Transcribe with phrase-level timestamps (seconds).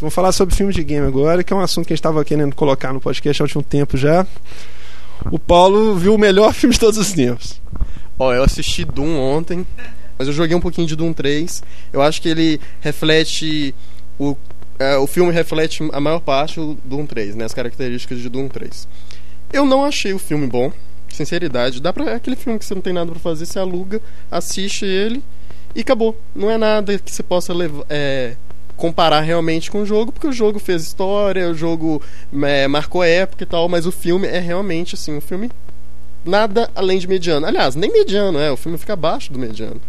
[0.00, 2.24] Vamos falar sobre filmes de game agora, que é um assunto que a gente estava
[2.24, 4.26] querendo colocar no podcast há um tempo já.
[5.30, 7.60] O Paulo viu o melhor filme de todos os tempos.
[8.18, 9.66] Ó, eu assisti Doom ontem,
[10.18, 11.62] mas eu joguei um pouquinho de Doom 3.
[11.92, 13.74] Eu acho que ele reflete.
[14.18, 14.36] O,
[14.78, 17.44] é, o filme reflete a maior parte do Doom 3, né?
[17.44, 18.88] As características de Doom 3.
[19.52, 20.72] Eu não achei o filme bom,
[21.10, 21.80] sinceridade.
[21.80, 22.12] Dá pra.
[22.12, 25.22] É aquele filme que você não tem nada pra fazer, você aluga, assiste ele
[25.74, 26.18] e acabou.
[26.34, 27.84] Não é nada que você possa levar.
[27.90, 28.36] É,
[28.76, 32.02] comparar realmente com o jogo, porque o jogo fez história, o jogo
[32.42, 35.50] é, marcou época e tal, mas o filme é realmente assim, um filme
[36.24, 37.46] nada além de mediano.
[37.46, 39.80] Aliás, nem mediano, é, o filme fica abaixo do mediano.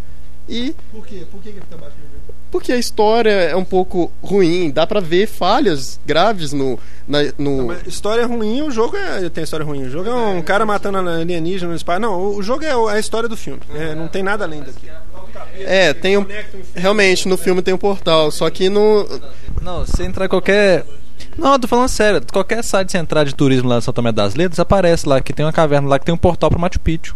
[0.47, 1.23] E Por quê?
[1.31, 2.15] Por que ele fica abaixo do mediano?
[2.55, 7.57] porque a história é um pouco ruim, dá pra ver falhas graves no na, no
[7.57, 9.83] Não, mas história é ruim, o jogo é, tem história ruim.
[9.83, 11.99] O jogo é um cara matando alienígena no espaço.
[11.99, 13.59] Não, o jogo é a história do filme.
[13.75, 14.89] É, não tem nada além daqui.
[15.59, 16.25] É, tem um
[16.75, 19.07] realmente no filme tem um portal, só que no
[19.61, 20.85] Não, se entrar qualquer.
[21.37, 22.21] Não, tô falando sério.
[22.31, 25.33] Qualquer site de entrar de turismo lá em São Tomé das Letras, aparece lá que
[25.33, 27.15] tem uma caverna lá que tem um portal pro Machu Picchu.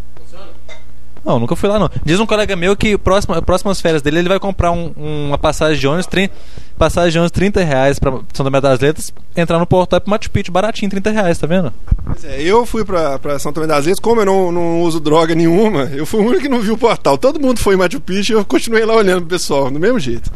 [1.25, 1.89] Não, nunca fui lá não.
[2.03, 5.79] Diz um colega meu que próxima, próximas férias dele ele vai comprar um- uma passagem
[5.79, 6.29] de ônibus, trin-
[6.77, 10.09] passagem de ônibus 30 reais pra São Tomé das Letras, entrar no portal e pro
[10.09, 11.73] Machu Picchu, baratinho, 30 reais, tá vendo?
[12.05, 14.99] Pois é, eu fui pra, pra São Tomé das Letras, como eu não, não uso
[14.99, 17.17] droga nenhuma, eu fui o único que não viu o portal.
[17.17, 19.99] Todo mundo foi em Machu Picchu e eu continuei lá olhando pro pessoal, do mesmo
[19.99, 20.31] jeito.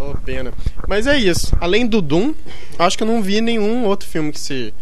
[0.00, 0.52] Oh, pena.
[0.86, 1.54] Mas é isso.
[1.60, 2.32] Além do Doom,
[2.78, 4.72] acho que eu não vi nenhum outro filme que se.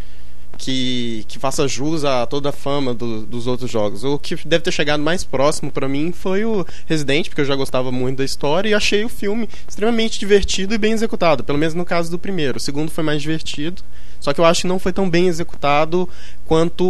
[0.58, 4.02] Que, que faça jus a toda a fama do- dos outros jogos.
[4.04, 7.54] O que deve ter chegado mais próximo pra mim foi o Resident, porque eu já
[7.54, 11.74] gostava muito da história e achei o filme extremamente divertido e bem executado, pelo menos
[11.74, 12.56] no caso do primeiro.
[12.56, 13.82] O segundo foi mais divertido,
[14.18, 16.08] só que eu acho que não foi tão bem executado
[16.46, 16.84] quanto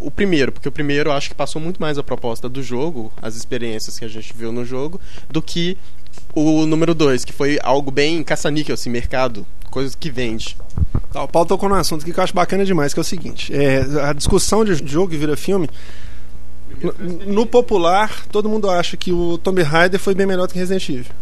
[0.00, 3.12] o primeiro, porque o primeiro eu acho que passou muito mais a proposta do jogo,
[3.20, 4.98] as experiências que a gente viu no jogo,
[5.28, 5.76] do que
[6.34, 10.56] o número 2, que foi algo bem caça-níquel, assim, mercado, coisa que vende.
[11.12, 13.04] Tá, o Paulo tocou num assunto aqui que eu acho bacana demais, que é o
[13.04, 15.68] seguinte: é, a discussão de jogo que vira filme.
[17.26, 20.88] No, popular, todo mundo acha que o Tomb Raider foi bem melhor do que Resident
[20.88, 21.12] Evil.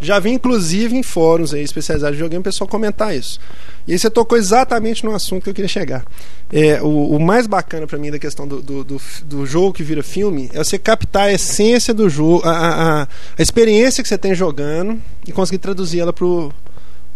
[0.00, 3.38] Já vi, inclusive, em fóruns aí, especializados em videogame, o pessoal comentar isso.
[3.86, 6.04] E aí você tocou exatamente no assunto que eu queria chegar.
[6.52, 9.82] É, o, o mais bacana pra mim da questão do, do, do, do jogo que
[9.82, 14.18] vira filme é você captar a essência do jogo, a, a, a experiência que você
[14.18, 16.52] tem jogando e conseguir traduzir ela pro,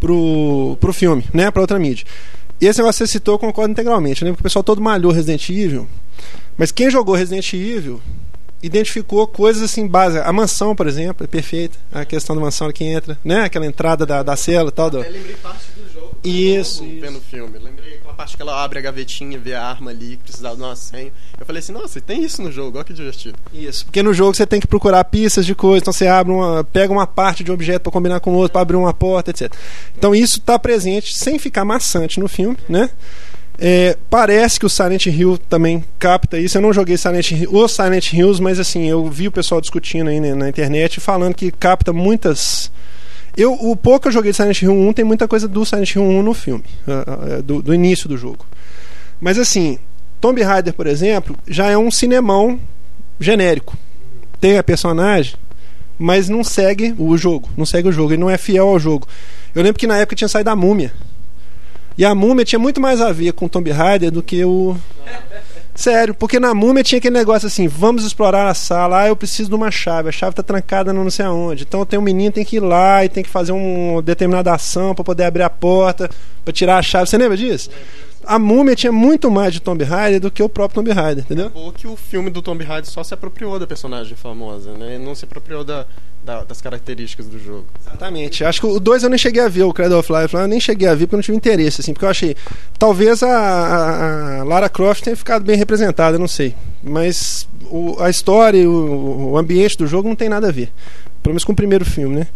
[0.00, 1.50] pro, pro filme, né?
[1.50, 2.04] Pra outra mídia.
[2.60, 4.30] E esse negócio que você citou, eu concordo integralmente, né?
[4.30, 5.86] O pessoal todo malhou Resident Evil.
[6.56, 8.00] Mas quem jogou Resident Evil
[8.62, 10.26] identificou coisas assim básicas.
[10.26, 11.76] A mansão, por exemplo, é perfeita.
[11.92, 13.42] A questão da mansão que entra, né?
[13.42, 14.90] Aquela entrada da, da cela tal.
[14.90, 14.98] Do...
[14.98, 15.95] lembrei parte do jogo.
[16.24, 17.58] Isso, Vendo o filme.
[17.58, 20.62] Lembrei aquela parte que ela abre a gavetinha, vê a arma ali, que precisava de
[20.62, 21.12] uma senha.
[21.38, 23.38] Eu falei assim, nossa, tem isso no jogo, olha que divertido.
[23.52, 26.64] Isso, porque no jogo você tem que procurar pistas de coisas, então você abre uma,
[26.64, 29.30] pega uma parte de um objeto para combinar com o outro, para abrir uma porta,
[29.30, 29.52] etc.
[29.96, 32.90] Então isso está presente sem ficar maçante no filme, né?
[33.58, 36.58] É, parece que o Silent Hill também capta isso.
[36.58, 40.08] Eu não joguei Silent Hill, os Silent Hills, mas assim, eu vi o pessoal discutindo
[40.08, 42.70] aí na internet falando que capta muitas.
[43.36, 45.94] Eu, o pouco que eu joguei de Silent Hill 1 tem muita coisa do Silent
[45.94, 48.46] Hill 1 no filme, uh, uh, do, do início do jogo.
[49.20, 49.78] Mas assim,
[50.20, 52.58] Tomb Raider, por exemplo, já é um cinemão
[53.20, 53.76] genérico.
[54.40, 55.34] Tem a personagem,
[55.98, 57.48] mas não segue o jogo.
[57.56, 59.06] Não segue o jogo, ele não é fiel ao jogo.
[59.54, 60.92] Eu lembro que na época tinha saído a múmia.
[61.98, 64.76] E a múmia tinha muito mais a ver com Tomb Raider do que o.
[65.76, 69.50] Sério, porque na múmia tinha aquele negócio assim: vamos explorar a sala, ah, eu preciso
[69.50, 71.64] de uma chave, a chave tá trancada não sei aonde.
[71.64, 74.94] Então tem um menino tem que ir lá e tem que fazer uma determinada ação
[74.94, 76.10] para poder abrir a porta,
[76.42, 77.06] para tirar a chave.
[77.06, 77.70] Você lembra disso?
[78.26, 81.50] A múmia tinha muito mais de Tomb Raider do que o próprio Tomb Raider, entendeu?
[81.54, 84.98] Ou que o filme do Tomb Raider só se apropriou da personagem famosa, né?
[84.98, 85.86] Não se apropriou da,
[86.24, 87.66] da- das características do jogo.
[87.80, 88.44] Exatamente.
[88.44, 90.58] Acho que o 2 eu nem cheguei a ver, o Cradle of Life eu nem
[90.58, 92.36] cheguei a ver porque eu não tive interesse, assim, porque eu achei.
[92.78, 96.52] Talvez a, a- a Lara Croft tenha ficado bem representada, eu não sei.
[96.82, 100.72] Mas o- a história e o, o ambiente do jogo não tem nada a ver.
[101.22, 102.26] Pelo menos com o primeiro filme, né?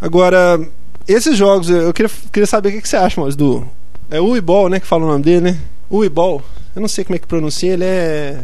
[0.00, 0.60] Agora,
[1.08, 3.66] esses jogos, eu queria, queria saber o que, que você acha, mas do.
[4.10, 4.80] É o Uibol, né?
[4.80, 5.58] Que fala o nome dele, né?
[5.90, 6.42] Uibol.
[6.74, 8.38] Eu não sei como é que pronuncia, ele é.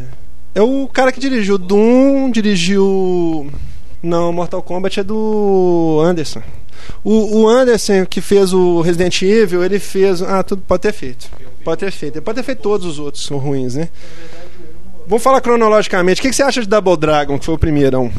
[0.54, 3.50] É o cara que dirigiu Doom, dirigiu.
[4.02, 6.42] Não, Mortal Kombat é do Anderson.
[7.04, 10.22] O, o Anderson que fez o Resident Evil, ele fez.
[10.22, 11.30] Ah, tudo pode ter feito.
[11.64, 12.16] Pode ter feito.
[12.16, 13.88] Ele pode ter feito todos os outros são ruins, né?
[15.06, 16.20] Vamos falar cronologicamente.
[16.20, 18.10] O que, você acha de Double Dragon, que foi o primeiro?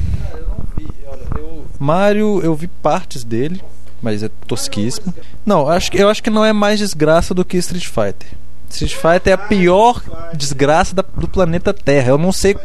[1.80, 3.62] Mario, eu vi partes dele,
[4.02, 5.14] mas é tosquíssimo.
[5.46, 8.28] Não, acho, que- eu acho que não é mais desgraça do que Street Fighter.
[8.70, 10.02] Street Fighter é a pior
[10.34, 12.10] desgraça da- do planeta Terra.
[12.10, 12.56] Eu não sei.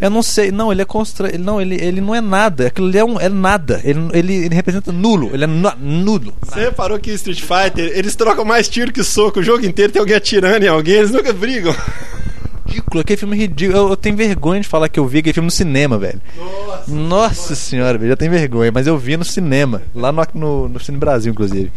[0.00, 1.36] Eu não sei, não, ele é constra...
[1.36, 2.68] não, ele, ele não é nada.
[2.68, 3.82] Aquilo ali é, um, é nada.
[3.84, 5.28] Ele, ele, ele representa nulo.
[5.34, 6.32] Ele é nu- nulo.
[6.40, 10.00] Você reparou que Street Fighter eles trocam mais tiro que soco o jogo inteiro, tem
[10.00, 11.74] alguém atirando em alguém, eles nunca brigam.
[12.70, 13.78] Ridículo, aquele filme ridículo.
[13.78, 16.20] Eu, eu tenho vergonha de falar que eu vi aquele filme no cinema, velho.
[16.86, 20.80] Nossa senhora, velho, já tenho vergonha, mas eu vi no cinema, lá no, no, no
[20.80, 21.72] Cine Brasil, inclusive.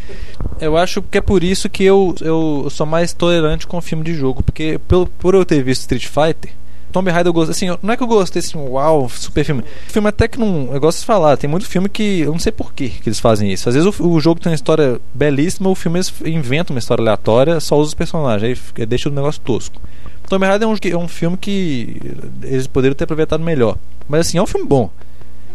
[0.60, 4.14] Eu acho que é por isso que eu, eu sou mais tolerante com filme de
[4.14, 6.52] jogo, porque pelo, por eu ter visto Street Fighter,
[6.94, 9.64] Tomb Raider eu gostei, assim, não é que eu gostei assim, uau, super filme.
[9.88, 12.52] Filme até que não, eu gosto de falar, tem muito filme que eu não sei
[12.52, 13.68] por que que eles fazem isso.
[13.68, 17.02] Às vezes o, o jogo tem uma história belíssima, o filme eles inventam uma história
[17.02, 19.82] aleatória, só usa os personagens, aí deixa o negócio tosco.
[20.28, 22.02] Tomb Raider é um, é um filme que
[22.42, 23.78] eles poderiam ter aproveitado melhor.
[24.08, 24.90] Mas assim, é um filme bom.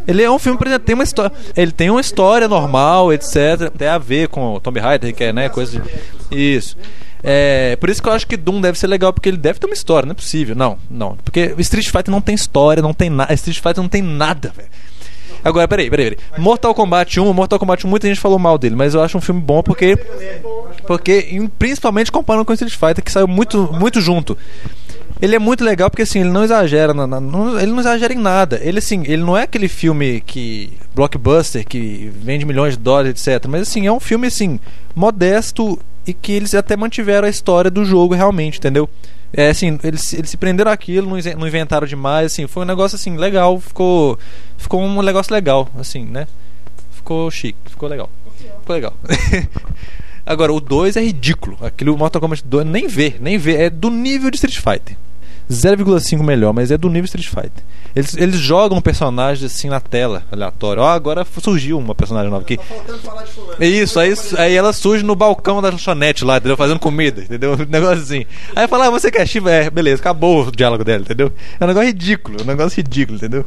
[0.07, 1.33] Ele é um filme, por exemplo, tem uma história.
[1.55, 3.71] Ele tem uma história normal, etc.
[3.77, 6.55] Tem a ver com o Tomb Raider, que é, né, coisa de.
[6.57, 6.77] Isso.
[7.23, 9.67] É, por isso que eu acho que Doom deve ser legal, porque ele deve ter
[9.67, 10.55] uma história, não é possível.
[10.55, 11.17] Não, não.
[11.17, 13.35] Porque Street Fighter não tem história, não tem nada.
[13.35, 14.69] Street Fighter não tem nada, velho.
[15.45, 16.43] Agora, peraí, peraí, peraí.
[16.43, 19.21] Mortal Kombat 1, Mortal Kombat 1, muita gente falou mal dele, mas eu acho um
[19.21, 19.97] filme bom porque.
[20.89, 24.39] Porque, principalmente comparando com o Street Fighter, que saiu muito, muito junto.
[25.21, 28.11] Ele é muito legal porque assim, ele não exagera, na- na- não- ele não exagera
[28.15, 28.59] em nada.
[28.63, 33.47] Ele assim, ele não é aquele filme que blockbuster que vende milhões de dólares, etc.
[33.49, 34.59] Mas assim, é um filme assim
[34.97, 38.89] modesto e que eles até mantiveram a história do jogo realmente, entendeu?
[39.31, 43.15] É assim, eles, eles se prenderam aquilo, não inventaram demais, assim, foi um negócio assim
[43.15, 44.19] legal, ficou
[44.57, 46.27] ficou um negócio legal, assim, né?
[46.93, 48.09] Ficou chique, ficou legal.
[48.63, 48.95] Ficou legal.
[50.29, 51.57] Agora, o 2 é ridículo.
[51.63, 53.63] Aquele Mortal Kombat 2 nem vê, nem vê.
[53.63, 54.95] É do nível de Street Fighter.
[55.51, 57.65] 0,5 melhor, mas é do nível Street Fighter.
[57.97, 60.83] Eles, eles jogam personagens assim na tela, aleatório.
[60.83, 62.61] Ó, agora surgiu uma personagem nova aqui.
[63.59, 66.59] É isso, aí, aí ela surge no balcão da lanchonete lá, entendeu?
[66.59, 67.55] Fazendo comida, entendeu?
[67.55, 68.27] Um negócio assim.
[68.55, 69.51] Aí fala, ah, você quer chiva?
[69.51, 71.33] É, beleza, acabou o diálogo dela, entendeu?
[71.59, 73.47] É um negócio ridículo, um negócio ridículo, entendeu?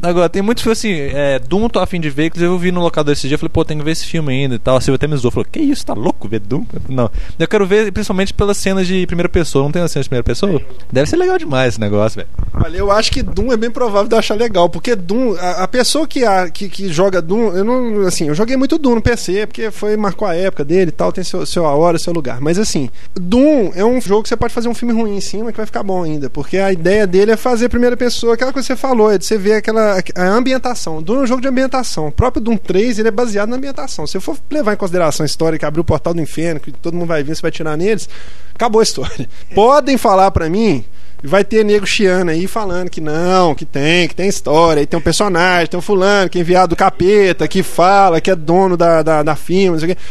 [0.00, 2.72] Agora, tem muito filme assim, é, Doom tô a fim de ver, inclusive eu vi
[2.72, 4.76] no locador esse dia, eu falei, pô, tem que ver esse filme ainda e tal.
[4.76, 6.64] A Silvia até me zoou, falou, que isso, tá louco ver Doom?
[6.88, 10.08] Não, eu quero ver principalmente pelas cenas de primeira pessoa, não tem as cenas de
[10.08, 10.60] primeira pessoa?
[10.90, 12.28] Deve ser legal demais esse negócio, velho.
[12.54, 15.64] Olha, eu acho que Doom é bem provável de eu achar legal, porque Doom, a,
[15.64, 18.96] a pessoa que, a, que, que joga Doom, eu não, assim, eu joguei muito Doom
[18.96, 21.98] no PC, porque foi, marcou a época dele e tal, tem seu, seu a hora,
[21.98, 22.40] seu lugar.
[22.40, 25.52] Mas assim, Doom é um jogo que você pode fazer um filme ruim em cima
[25.52, 28.66] que vai ficar bom ainda, porque a ideia dele é fazer primeira pessoa, aquela coisa
[28.66, 29.81] que você falou, é de você ver aquela
[30.14, 31.02] a ambientação.
[31.02, 32.08] Doom é um jogo de ambientação.
[32.08, 34.06] O próprio Doom 3, ele é baseado na ambientação.
[34.06, 36.72] Se eu for levar em consideração a história que abriu o portal do inferno, que
[36.72, 38.08] todo mundo vai vir, você vai tirar neles,
[38.54, 39.28] acabou a história.
[39.54, 40.84] Podem falar pra mim
[41.22, 44.86] e vai ter nego chiano aí falando que não, que tem, que tem história, aí
[44.86, 48.34] tem um personagem, tem um fulano que é enviado do capeta, que fala, que é
[48.34, 50.02] dono da, da, da firma, não sei o quê.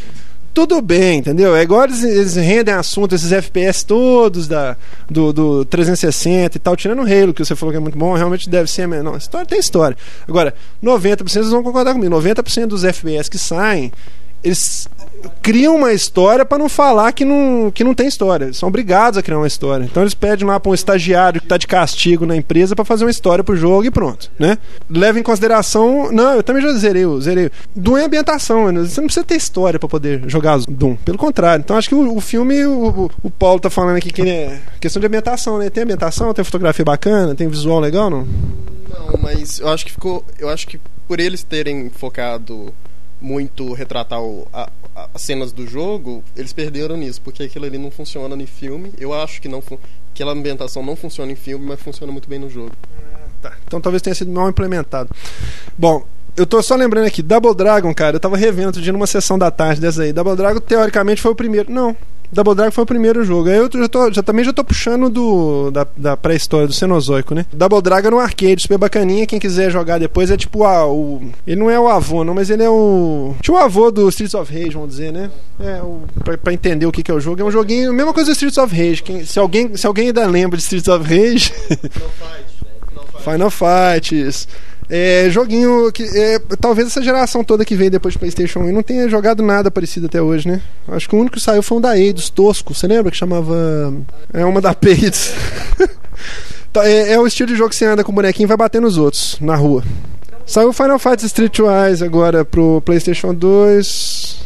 [0.54, 1.56] Tudo bem, entendeu?
[1.56, 4.76] É igual eles, eles rendem assunto, esses FPS todos da,
[5.10, 8.14] do, do 360 e tal, tirando o Halo, que você falou que é muito bom,
[8.14, 8.86] realmente deve ser.
[8.86, 9.96] mas Não, história tem história.
[10.28, 10.54] Agora,
[10.84, 13.94] 90%, vocês vão concordar comigo, 90% dos FPS que saem,
[14.44, 14.88] eles
[15.42, 18.46] criam uma história para não falar que não, que não tem história.
[18.46, 19.84] Eles são obrigados a criar uma história.
[19.84, 23.06] Então eles pedem lá para um estagiário que está de castigo na empresa para fazer
[23.06, 24.58] uma história pro jogo e pronto, né?
[24.90, 27.52] Leva em consideração, não, eu também já zerei, eu zerei.
[27.76, 30.96] Doom é ambientação, você não precisa ter história para poder jogar Doom.
[30.96, 31.62] Pelo contrário.
[31.62, 35.00] Então acho que o, o filme, o, o Paulo tá falando aqui que é questão
[35.00, 35.70] de ambientação, né?
[35.70, 38.28] Tem ambientação, tem fotografia bacana, tem visual legal, não?
[38.90, 40.24] Não, mas eu acho que ficou.
[40.38, 42.74] Eu acho que por eles terem focado
[43.22, 47.78] muito retratar o- a- a- as cenas do jogo, eles perderam nisso, porque aquilo ali
[47.78, 48.92] não funciona em filme.
[48.98, 49.62] Eu acho que não
[50.14, 52.72] aquela ambientação não funciona em filme, mas funciona muito bem no jogo.
[53.42, 53.54] Tá.
[53.66, 55.10] Então talvez tenha sido mal implementado.
[55.78, 59.08] Bom, eu tô só lembrando aqui, Double Dragon, cara, eu tava revendo outro dia numa
[59.08, 60.12] sessão da tarde dessa aí.
[60.14, 61.72] Double Dragon, teoricamente, foi o primeiro.
[61.72, 61.96] Não.
[62.32, 63.50] Double Dragon foi o primeiro jogo.
[63.50, 67.36] Aí eu já, tô, já também já tô puxando do da, da pré-história do Cenozoico,
[67.36, 67.46] né?
[67.52, 69.26] Double Dragon é um arcade super bacaninha.
[69.28, 71.22] Quem quiser jogar depois é tipo a, o.
[71.46, 73.36] Ele não é o avô, não, mas ele é o.
[73.42, 75.30] Tipo o avô do Streets of Rage, vamos dizer, né?
[75.60, 77.42] É, o, pra, pra entender o que, que é o jogo.
[77.42, 79.04] É um joguinho, mesma coisa do Streets of Rage.
[79.04, 81.54] Quem, se, alguém, se alguém ainda lembra de Streets of Rage.
[83.24, 84.48] Final Fight, isso.
[84.90, 88.84] É, joguinho que é, talvez essa geração toda que veio depois do PlayStation 1 não
[88.84, 90.62] tenha jogado nada parecido até hoje, né?
[90.88, 92.74] Acho que o único que saiu foi um da Eidos, tosco.
[92.74, 93.94] Você lembra que chamava.
[94.34, 95.32] É uma da Peitos.
[96.74, 98.56] Tá, é, é o estilo de jogo que você anda com o bonequinho e vai
[98.56, 99.84] bater nos outros na rua.
[100.46, 104.40] Saiu Final Fight Streetwise agora pro PlayStation 2.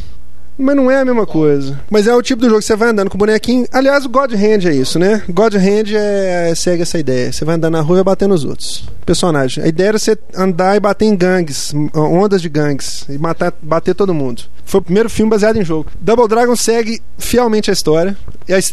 [0.58, 1.78] Mas não é a mesma coisa.
[1.90, 3.66] Mas é o tipo do jogo que você vai andando com o bonequinho.
[3.72, 5.22] Aliás, o God Hand é isso, né?
[5.28, 7.32] God Hand é, segue essa ideia.
[7.32, 8.88] Você vai andar na rua e vai bater nos outros.
[9.04, 9.62] Personagem.
[9.62, 13.94] A ideia era você andar e bater em gangues, ondas de gangues, e matar, bater
[13.94, 14.42] todo mundo.
[14.66, 15.86] Foi o primeiro filme baseado em jogo.
[16.00, 18.16] Double Dragon segue fielmente a história.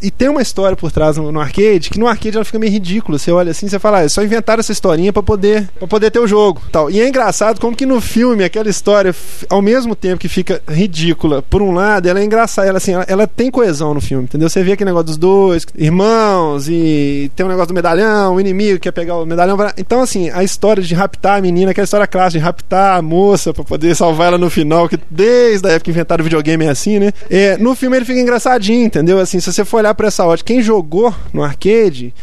[0.01, 3.19] E, tem uma história por trás no, arcade, que no arcade ela fica meio ridícula.
[3.19, 6.19] Você olha assim, você fala, ah, só inventaram essa historinha pra poder, pra poder ter
[6.19, 6.61] o jogo.
[6.71, 6.89] tal.
[6.89, 9.13] E é engraçado como que no filme aquela história,
[9.49, 12.67] ao mesmo tempo que fica ridícula, por um lado, ela é engraçada.
[12.67, 14.49] Ela, assim, ela, ela tem coesão no filme, entendeu?
[14.49, 18.79] Você vê aquele negócio dos dois, irmãos, e tem um negócio do medalhão, o inimigo
[18.79, 19.57] quer pegar o medalhão.
[19.77, 23.53] Então, assim, a história de raptar a menina, aquela história clássica de raptar a moça
[23.53, 26.69] pra poder salvar ela no final, que desde a época que inventaram o videogame é
[26.69, 27.11] assim, né?
[27.29, 29.19] É, no filme ele fica engraçadinho, entendeu?
[29.19, 32.13] Assim, se você for olhar pra essa ótica, quem jogou no arcade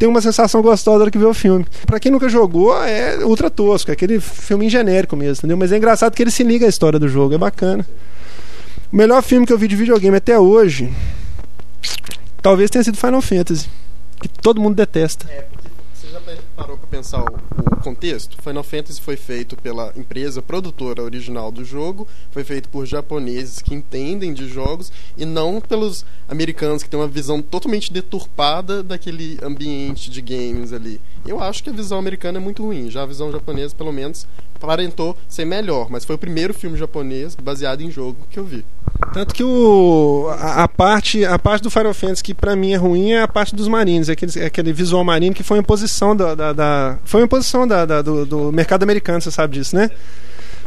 [0.00, 1.66] tem uma sensação gostosa hora que vê o filme.
[1.84, 5.58] Pra quem nunca jogou, é ultra tosco, é aquele filme genérico mesmo, entendeu?
[5.58, 7.84] Mas é engraçado que ele se liga à história do jogo, é bacana.
[8.92, 10.92] O melhor filme que eu vi de videogame até hoje,
[12.42, 13.68] talvez tenha sido Final Fantasy,
[14.20, 15.30] que todo mundo detesta.
[15.30, 16.20] É, porque você já
[16.56, 17.26] parou pra pensar o,
[17.72, 18.36] o contexto?
[18.42, 23.72] Final Fantasy foi feito pela empresa produtora original do jogo, foi feito por japoneses que
[23.72, 30.10] entendem de jogos e não pelos americanos que têm uma visão totalmente deturpada daquele ambiente
[30.10, 31.00] de games ali.
[31.24, 34.26] Eu acho que a visão americana é muito ruim, já a visão japonesa, pelo menos,
[34.56, 38.64] aparentou ser melhor, mas foi o primeiro filme japonês baseado em jogo que eu vi.
[39.12, 42.76] Tanto que o, a, a parte, a parte do Final Fantasy que pra mim é
[42.76, 45.62] ruim é a parte dos marines, é aquele, é aquele visual marino que foi uma
[45.62, 49.54] imposição da, da, da- foi uma imposição da, da- do, do mercado americano, você sabe
[49.58, 49.90] disso, né?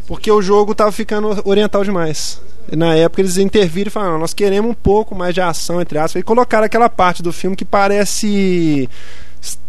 [0.06, 2.38] Porque o jogo tava ficando oriental demais.
[2.70, 5.80] E na época eles interviram e falaram, "Não, nós queremos um pouco mais de ação,
[5.80, 8.88] entre aspas, e colocaram aquela parte do filme que parece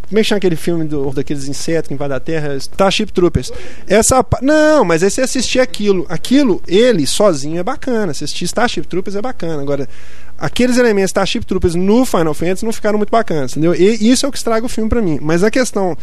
[0.07, 2.55] como é que chama aquele filme do, daqueles insetos que invadem a Terra?
[2.55, 3.51] Starship Troopers.
[3.87, 6.05] Essa Não, mas aí você assistir aquilo.
[6.07, 8.11] Aquilo, ele sozinho é bacana.
[8.11, 9.61] Assistir Starship Troopers é bacana.
[9.61, 9.89] Agora,
[10.37, 13.73] aqueles elementos Starship Troopers no Final Fantasy não ficaram muito bacanas, entendeu?
[13.75, 15.17] E isso é o que estraga o filme pra mim.
[15.21, 15.97] Mas a questão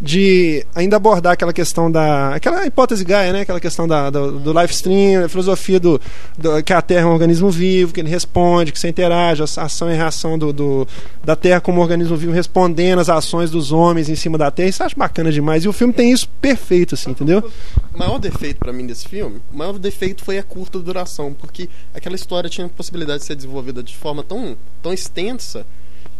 [0.00, 2.34] de ainda abordar aquela questão da.
[2.34, 3.40] aquela hipótese Gaia, né?
[3.40, 6.00] Aquela questão da, do, do live stream, a filosofia do,
[6.36, 9.44] do- que a Terra é um organismo vivo, que ele responde, que você interage, a
[9.62, 10.88] ação e reação do, do-
[11.24, 14.68] da Terra como organismo vivo respondendo às ações dos homens em cima da Terra.
[14.68, 15.64] Isso eu acho bacana demais.
[15.64, 17.50] E o filme tem isso perfeito, assim, entendeu?
[17.92, 21.68] O maior defeito pra mim desse filme, o maior defeito foi a curta duração, porque
[21.92, 25.66] aquela história tinha possibilidade de ser desenvolvida de forma tão, tão extensa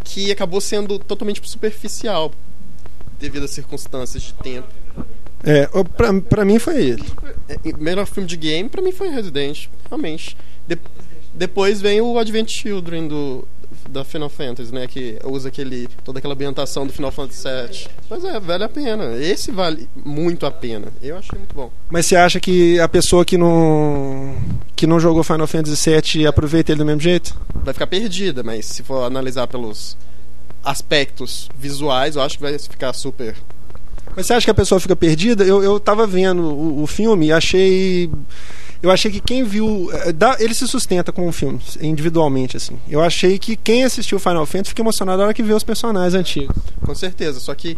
[0.05, 2.33] que acabou sendo totalmente superficial
[3.19, 4.69] devido às circunstâncias de tempo.
[5.43, 7.05] É, pra, pra mim foi ele.
[7.49, 10.37] É, melhor filme de game pra mim foi Resident, realmente.
[10.67, 10.79] De-
[11.35, 13.47] depois vem o Advent Children do
[13.89, 17.89] da Final Fantasy, né, que usa aquele toda aquela ambientação do Final Fantasy VII.
[18.09, 19.17] Mas é, vale a pena.
[19.17, 20.89] Esse vale muito a pena.
[21.03, 21.71] Eu achei muito bom.
[21.91, 24.37] Mas você acha que a pessoa que não
[24.77, 27.37] que não jogou Final Fantasy VII aproveita ele do mesmo jeito?
[27.69, 29.97] vai ficar perdida, mas se for analisar pelos
[30.65, 33.35] aspectos visuais, eu acho que vai ficar super.
[34.17, 35.45] Mas você acha que a pessoa fica perdida?
[35.45, 38.11] Eu, eu tava vendo o, o filme e achei.
[38.83, 39.91] Eu achei que quem viu.
[39.93, 42.79] eh, ele se sustenta com o filme, individualmente, assim.
[42.89, 46.15] Eu achei que quem assistiu Final Fantasy fica emocionado na hora que vê os personagens
[46.15, 46.57] antigos.
[46.85, 47.77] Com certeza, só que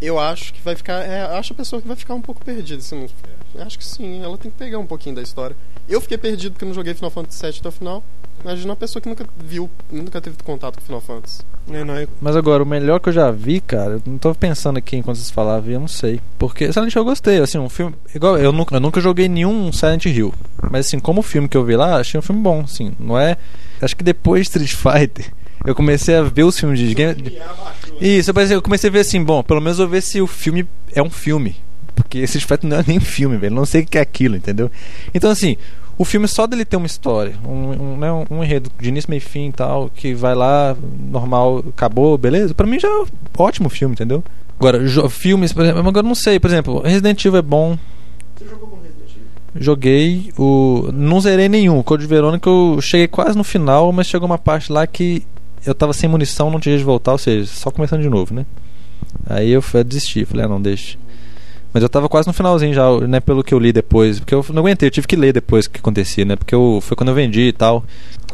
[0.00, 1.00] eu acho que vai ficar.
[1.02, 2.82] É, acho a pessoa que vai ficar um pouco perdida.
[2.92, 3.06] Não,
[3.64, 5.56] acho que sim, ela tem que pegar um pouquinho da história.
[5.88, 8.04] Eu fiquei perdido porque eu não joguei Final Fantasy VII até o final.
[8.44, 11.42] Imagina uma pessoa que nunca viu, nunca teve contato com Final Fantasy.
[11.70, 14.34] É, não, eu- Mas agora, o melhor que eu já vi, cara, eu não tô
[14.34, 16.20] pensando aqui enquanto vocês falavam, eu não sei.
[16.38, 17.94] Porque Silent Hill eu gostei, assim, um filme.
[18.12, 20.34] Igual, eu nunca, eu nunca joguei nenhum Silent Hill.
[20.70, 22.92] Mas assim, como filme que eu vi lá, achei um filme bom, assim.
[22.98, 23.36] Não é.
[23.80, 25.32] Acho que depois de Street Fighter,
[25.64, 27.38] eu comecei a ver os filmes de game.
[28.00, 31.00] Isso, eu comecei a ver assim, bom, pelo menos eu ver se o filme é
[31.02, 31.54] um filme.
[31.94, 33.54] Porque Street Fighter não é nem filme, velho.
[33.54, 34.68] Não sei o que é aquilo, entendeu?
[35.14, 35.56] Então, assim,
[36.02, 39.22] o filme só dele ter uma história, um, um, né, um, enredo de início, meio
[39.22, 40.76] fim e tal, que vai lá,
[41.10, 42.52] normal, acabou, beleza?
[42.54, 43.06] Pra mim já é um
[43.38, 44.22] ótimo filme, entendeu?
[44.58, 47.78] Agora, filmes, por exemplo, agora eu não sei, por exemplo, Resident Evil é bom.
[49.54, 50.88] Joguei o.
[50.94, 51.78] Não zerei nenhum.
[51.78, 55.22] O Code Verônica eu cheguei quase no final, mas chegou uma parte lá que
[55.66, 58.32] eu tava sem munição, não tinha jeito de voltar, ou seja, só começando de novo,
[58.34, 58.46] né?
[59.26, 60.96] Aí eu fui- eu desisti, falei, ah, não, deixa.
[61.72, 63.20] Mas eu tava quase no finalzinho já, né?
[63.20, 64.20] Pelo que eu li depois.
[64.20, 66.36] Porque eu não aguentei, eu tive que ler depois o que acontecia, né?
[66.36, 67.84] Porque eu, foi quando eu vendi e tal.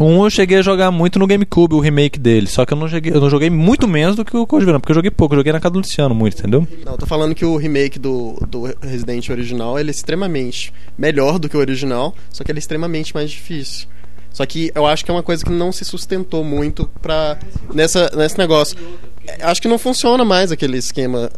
[0.01, 2.47] Um eu cheguei a jogar muito no GameCube, o remake dele.
[2.47, 4.81] Só que eu não joguei, eu não joguei muito menos do que o Code Verônica,
[4.81, 6.67] porque eu joguei pouco, eu joguei na casa do Luciano muito, entendeu?
[6.85, 11.39] Não, eu tô falando que o remake do, do Resident original ele é extremamente melhor
[11.39, 13.89] do que o original, só que ele é extremamente mais difícil.
[14.33, 17.37] Só que eu acho que é uma coisa que não se sustentou muito pra,
[17.75, 18.79] nessa, nesse negócio.
[19.27, 21.29] É, Acho que não funciona mais aquele esquema,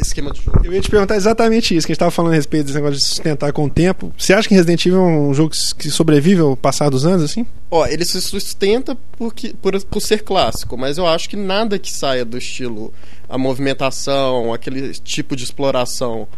[0.00, 0.60] esquema de jogo.
[0.64, 2.98] Eu ia te perguntar exatamente isso, que a gente tava falando a respeito desse negócio
[2.98, 4.12] de sustentar com o tempo.
[4.18, 7.46] Você acha que Resident Evil é um jogo que sobrevive ao passar dos anos, assim?
[7.70, 11.92] Ó, ele se sustenta porque, por, por ser clássico, mas eu acho que nada que
[11.92, 12.92] saia do estilo
[13.28, 16.28] a movimentação, aquele tipo de exploração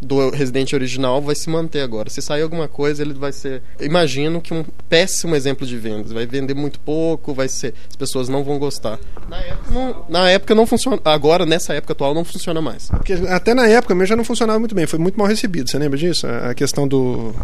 [0.00, 2.08] do Resident original vai se manter agora.
[2.08, 6.12] Se sair alguma coisa, ele vai ser, imagino que um péssimo exemplo de vendas.
[6.12, 8.98] Vai vender muito pouco, vai ser, as pessoas não vão gostar.
[9.28, 12.88] Na época não, na época não funciona, agora nessa época atual não funciona mais.
[12.88, 15.78] Porque até na época mesmo já não funcionava muito bem, foi muito mal recebido, você
[15.78, 16.26] lembra disso?
[16.26, 17.34] A questão do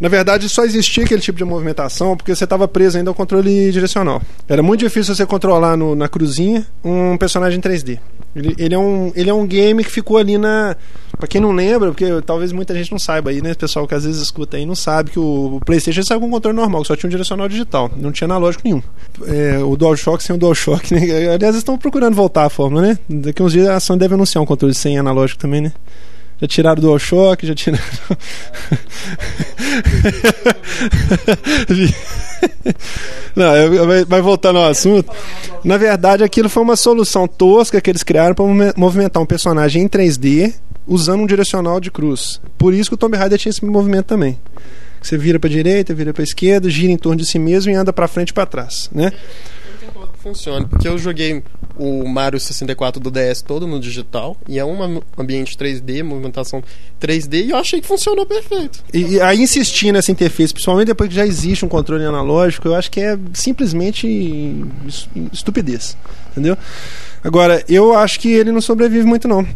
[0.00, 3.70] Na verdade, só existia aquele tipo de movimentação porque você estava preso ainda ao controle
[3.70, 4.22] direcional.
[4.48, 7.98] Era muito difícil você controlar no, na cruzinha um personagem 3D.
[8.34, 10.76] Ele, ele, é um, ele é um game que ficou ali na.
[11.16, 13.54] Pra quem não lembra, porque talvez muita gente não saiba aí, né?
[13.54, 16.56] Pessoal que às vezes escuta aí não sabe que o, PlayStation saiu com um controle
[16.56, 18.82] normal, só tinha um direcional digital, não tinha analógico nenhum.
[19.26, 21.32] É, o DualShock sem o DualShock, né?
[21.32, 22.98] Aliás, estão procurando voltar a fórmula, né?
[23.08, 25.72] Daqui uns dias a Sony deve anunciar um controle sem analógico também, né?
[26.40, 27.84] Já tiraram o DualShock, já tiraram.
[33.34, 33.46] Não,
[34.08, 35.12] mas voltando assunto,
[35.64, 38.44] na verdade aquilo foi uma solução tosca que eles criaram para
[38.76, 40.54] movimentar um personagem em 3D
[40.86, 42.40] usando um direcional de cruz.
[42.58, 44.38] Por isso que o Tomb Raider tinha esse movimento também.
[45.00, 47.92] Você vira para direita, vira para esquerda, gira em torno de si mesmo e anda
[47.92, 49.12] para frente e para trás, né?
[50.24, 51.42] Funcione, porque eu joguei
[51.76, 56.62] o Mario 64 do DS todo no digital e é um ambiente 3D, movimentação
[56.98, 58.82] 3D e eu achei que funcionou perfeito.
[58.92, 62.74] E, e aí insistir nessa interface, principalmente depois que já existe um controle analógico, eu
[62.74, 64.06] acho que é simplesmente
[65.30, 65.94] estupidez,
[66.30, 66.56] entendeu?
[67.24, 69.46] Agora, eu acho que ele não sobrevive muito, não.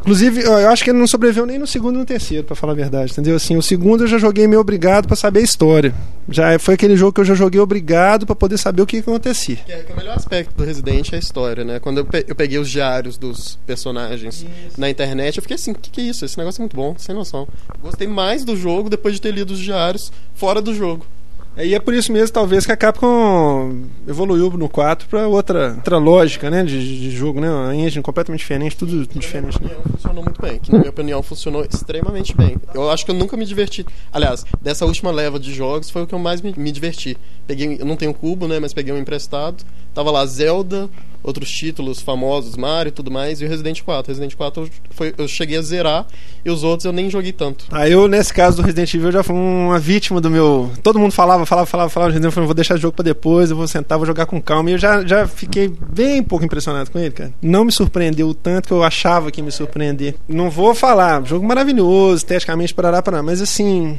[0.00, 2.72] Inclusive, eu acho que ele não sobreviveu nem no segundo e no terceiro, para falar
[2.72, 3.36] a verdade, entendeu?
[3.36, 5.94] Assim, o segundo eu já joguei meio obrigado para saber a história.
[6.26, 9.10] Já foi aquele jogo que eu já joguei obrigado para poder saber o que, que
[9.10, 9.56] acontecia.
[9.56, 11.78] Que é, que é, o melhor aspecto do Resident é a história, né?
[11.78, 14.80] Quando eu, pe eu peguei os diários dos personagens isso.
[14.80, 16.24] na internet, eu fiquei assim, o que, que é isso?
[16.24, 17.46] Esse negócio é muito bom, sem noção.
[17.82, 21.04] Gostei mais do jogo depois de ter lido os diários fora do jogo.
[21.60, 25.98] E é por isso mesmo, talvez, que a Capcom evoluiu no 4 para outra, outra
[25.98, 27.48] lógica né, de, de jogo, né?
[27.48, 29.60] A engine completamente diferente, tudo diferente.
[29.62, 29.70] Né?
[29.90, 32.56] funcionou muito bem, que na minha opinião funcionou extremamente bem.
[32.72, 33.84] Eu acho que eu nunca me diverti.
[34.12, 37.16] Aliás, dessa última leva de jogos foi o que eu mais me, me diverti.
[37.46, 38.60] Peguei, eu não tenho cubo, né?
[38.60, 39.64] Mas peguei um emprestado.
[39.92, 40.88] Tava lá Zelda,
[41.28, 44.10] outros títulos famosos, Mario e tudo mais, e o Resident 4.
[44.10, 46.06] Resident 4 foi, eu cheguei a zerar
[46.44, 47.66] e os outros eu nem joguei tanto.
[47.70, 50.70] Ah, eu, nesse caso do Resident Evil, já fui uma vítima do meu.
[50.82, 53.56] Todo mundo falava, falava, falava, falava, eu falei, vou deixar o jogo pra depois, eu
[53.56, 54.70] vou sentar, vou jogar com calma.
[54.70, 57.32] E eu já, já fiquei bem pouco impressionado com ele, cara.
[57.42, 60.14] Não me surpreendeu o tanto que eu achava que ia me surpreender.
[60.26, 63.98] Não vou falar, jogo maravilhoso, esteticamente, parará, parará, mas assim.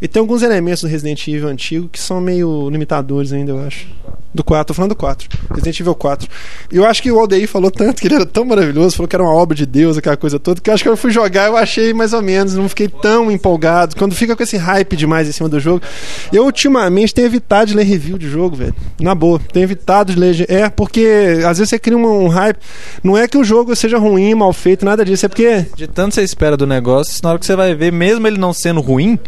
[0.00, 3.88] E tem alguns elementos do Resident Evil antigo que são meio limitadores ainda, eu acho.
[4.32, 5.28] Do 4, tô falando do 4.
[5.50, 6.28] Resident Evil 4.
[6.70, 9.16] E eu acho que o Aldeir falou tanto que ele era tão maravilhoso, falou que
[9.16, 11.46] era uma obra de Deus, aquela coisa toda, que eu acho que eu fui jogar
[11.46, 13.96] eu achei mais ou menos, não fiquei tão empolgado.
[13.96, 15.82] Quando fica com esse hype demais em cima do jogo.
[16.32, 18.74] Eu ultimamente tenho evitado de ler review de jogo, velho.
[19.00, 19.40] Na boa.
[19.52, 20.46] Tenho evitado de ler.
[20.48, 22.58] É, porque às vezes você cria um, um hype.
[23.02, 25.26] Não é que o jogo seja ruim, mal feito, nada disso.
[25.26, 25.66] É porque.
[25.74, 28.52] De tanto você espera do negócio, na hora que você vai ver, mesmo ele não
[28.52, 29.18] sendo ruim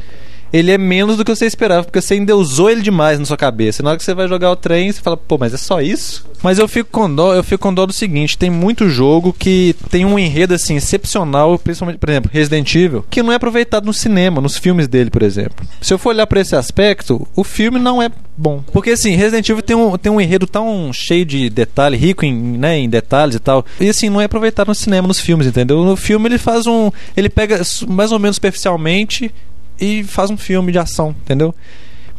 [0.52, 3.82] ele é menos do que você esperava, porque você endeusou ele demais na sua cabeça.
[3.82, 6.28] Na hora que você vai jogar o trem, você fala, pô, mas é só isso?
[6.42, 9.74] Mas eu fico com dó, eu fico com dó do seguinte, tem muito jogo que
[9.90, 13.92] tem um enredo assim excepcional, principalmente, por exemplo, Resident Evil, que não é aproveitado no
[13.92, 15.66] cinema, nos filmes dele, por exemplo.
[15.80, 18.64] Se eu for olhar para esse aspecto, o filme não é bom.
[18.72, 22.34] Porque assim, Resident Evil tem um, tem um enredo tão cheio de detalhe, rico em,
[22.34, 23.64] né, em detalhes e tal.
[23.78, 25.84] E assim, não é aproveitado no cinema, nos filmes, entendeu?
[25.84, 26.90] No filme ele faz um.
[27.16, 29.32] Ele pega mais ou menos superficialmente
[29.80, 31.54] e faz um filme de ação, entendeu?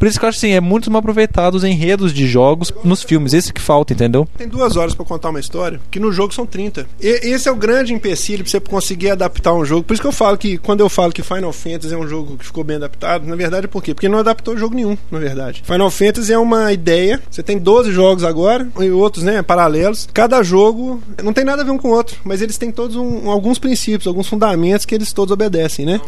[0.02, 3.04] Por isso que eu acho assim, é muito mal aproveitado os enredos de jogos nos
[3.04, 3.32] filmes.
[3.32, 4.26] Esse que falta, entendeu?
[4.36, 6.88] Tem duas horas para contar uma história, que no jogo são 30.
[7.00, 9.84] E, esse é o grande empecilho pra você conseguir adaptar um jogo.
[9.84, 12.36] Por isso que eu falo que, quando eu falo que Final Fantasy é um jogo
[12.36, 13.94] que ficou bem adaptado, na verdade, por quê?
[13.94, 15.62] Porque não adaptou jogo nenhum, na verdade.
[15.64, 17.22] Final Fantasy é uma ideia.
[17.30, 20.08] Você tem 12 jogos agora, e outros, né, paralelos.
[20.12, 22.96] Cada jogo não tem nada a ver um com o outro, mas eles têm todos
[22.96, 26.00] um, alguns princípios, alguns fundamentos que eles todos obedecem, né?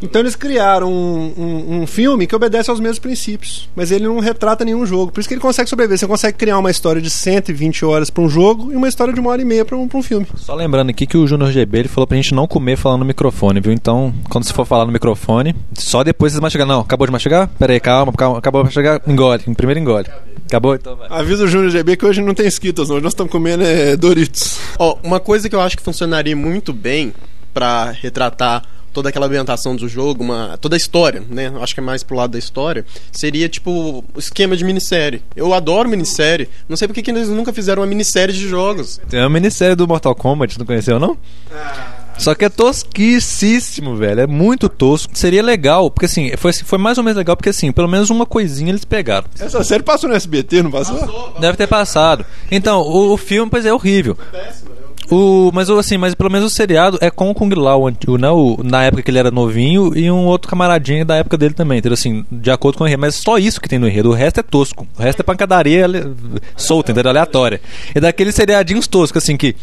[0.00, 4.04] Então eles criaram um, um, um filme que obedece aos mesmos princípios princípios, mas ele
[4.04, 5.12] não retrata nenhum jogo.
[5.12, 5.98] Por isso que ele consegue sobreviver.
[5.98, 9.20] Você consegue criar uma história de 120 horas para um jogo e uma história de
[9.20, 10.26] uma hora e meia para um, um filme.
[10.36, 13.06] Só lembrando aqui que o Junior GB ele falou pra gente não comer falando no
[13.06, 13.72] microfone, viu?
[13.72, 16.66] Então, quando você for falar no microfone, só depois vocês mastigar.
[16.66, 17.48] Não, acabou de mastigar?
[17.58, 19.00] Pera aí, calma, calma acabou de mastigar?
[19.06, 20.06] Engole, primeiro engole.
[20.46, 20.74] Acabou?
[20.74, 21.08] Então vai.
[21.10, 24.58] Avisa o Júnior GB que hoje não tem Skittles, hoje nós estamos comendo é, Doritos.
[24.78, 27.12] Ó, uma coisa que eu acho que funcionaria muito bem
[27.52, 28.64] para retratar
[28.94, 31.52] toda aquela ambientação do jogo, uma, toda a história, né?
[31.60, 32.86] Acho que é mais pro lado da história.
[33.12, 35.22] Seria tipo o esquema de minissérie.
[35.36, 36.48] Eu adoro minissérie.
[36.68, 39.00] Não sei porque que eles nunca fizeram uma minissérie de jogos.
[39.10, 41.18] Tem uma minissérie do Mortal Kombat, não conheceu não?
[41.52, 42.04] Ah.
[42.16, 44.20] Só que é tosquíssimo, velho.
[44.20, 45.16] É muito tosco.
[45.18, 48.24] Seria legal, porque assim, foi, foi mais ou menos legal, porque assim, pelo menos uma
[48.24, 49.26] coisinha eles pegaram.
[49.38, 50.96] Essa série passou no SBT, não passou?
[50.96, 51.40] passou, passou.
[51.40, 52.24] Deve ter passado.
[52.50, 54.16] Então, o, o filme, pois é, horrível.
[54.30, 54.83] Péssimo, né?
[55.10, 58.30] O, mas assim, mas pelo menos o seriado é com o Kung Lao, o né?
[58.30, 61.78] O- na época que ele era novinho, e um outro camaradinho da época dele também,
[61.78, 61.94] entendeu?
[61.94, 63.00] Assim, de acordo com o enredo.
[63.02, 64.86] Mas só isso que tem no enredo, o resto é tosco.
[64.98, 66.12] O resto é pancadaria ale-
[66.56, 67.10] solta, entendeu?
[67.10, 67.60] Aleatória.
[67.94, 69.54] É daqueles seriadinhos toscos, assim, que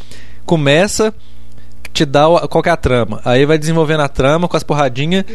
[0.45, 1.13] começa.
[1.93, 3.19] Te dá o- qual que é a trama.
[3.25, 5.25] Aí vai desenvolvendo a trama com as porradinhas.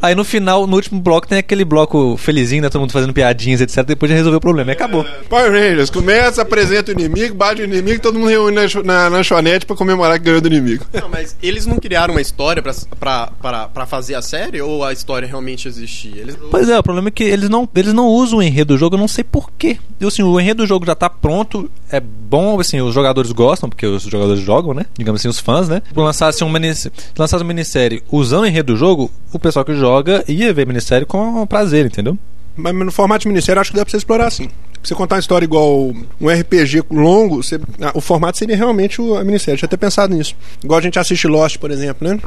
[0.00, 2.68] Aí no final, no último bloco, tem aquele bloco felizinho, né?
[2.68, 3.84] Todo mundo fazendo piadinhas, etc.
[3.84, 4.70] Depois de resolver o problema.
[4.70, 5.04] E acabou.
[5.28, 9.66] Power Rangers, começa, apresenta o inimigo, bate o inimigo, todo mundo reúne na, na lanchonete
[9.66, 10.84] pra comemorar que ganhou do inimigo.
[10.92, 14.60] Não, mas eles não criaram uma história pra, pra, pra, pra fazer a série?
[14.60, 16.20] Ou a história realmente existia?
[16.22, 16.36] Eles...
[16.50, 18.96] Pois é, o problema é que eles não, eles não usam o enredo do jogo,
[18.96, 19.78] eu não sei porquê.
[20.04, 23.86] Assim, o enredo do jogo já tá pronto, é bom, assim, os jogadores gostam, porque
[23.86, 24.84] os jogadores jogam, né?
[24.98, 25.73] Digamos assim, os fãs, né?
[25.86, 29.74] Se lançasse, um minis, lançasse uma minissérie usando o enredo do jogo, o pessoal que
[29.74, 32.16] joga ia ver minissérie com prazer, entendeu?
[32.56, 34.48] Mas no formato de minissérie, acho que dá pra você explorar assim.
[34.82, 39.16] Você contar uma história igual um RPG longo, você- ah, o formato seria realmente o-
[39.16, 39.58] a minissérie.
[39.58, 40.36] Tinha até pensado nisso.
[40.62, 42.20] Igual a gente assiste Lost, por exemplo, né?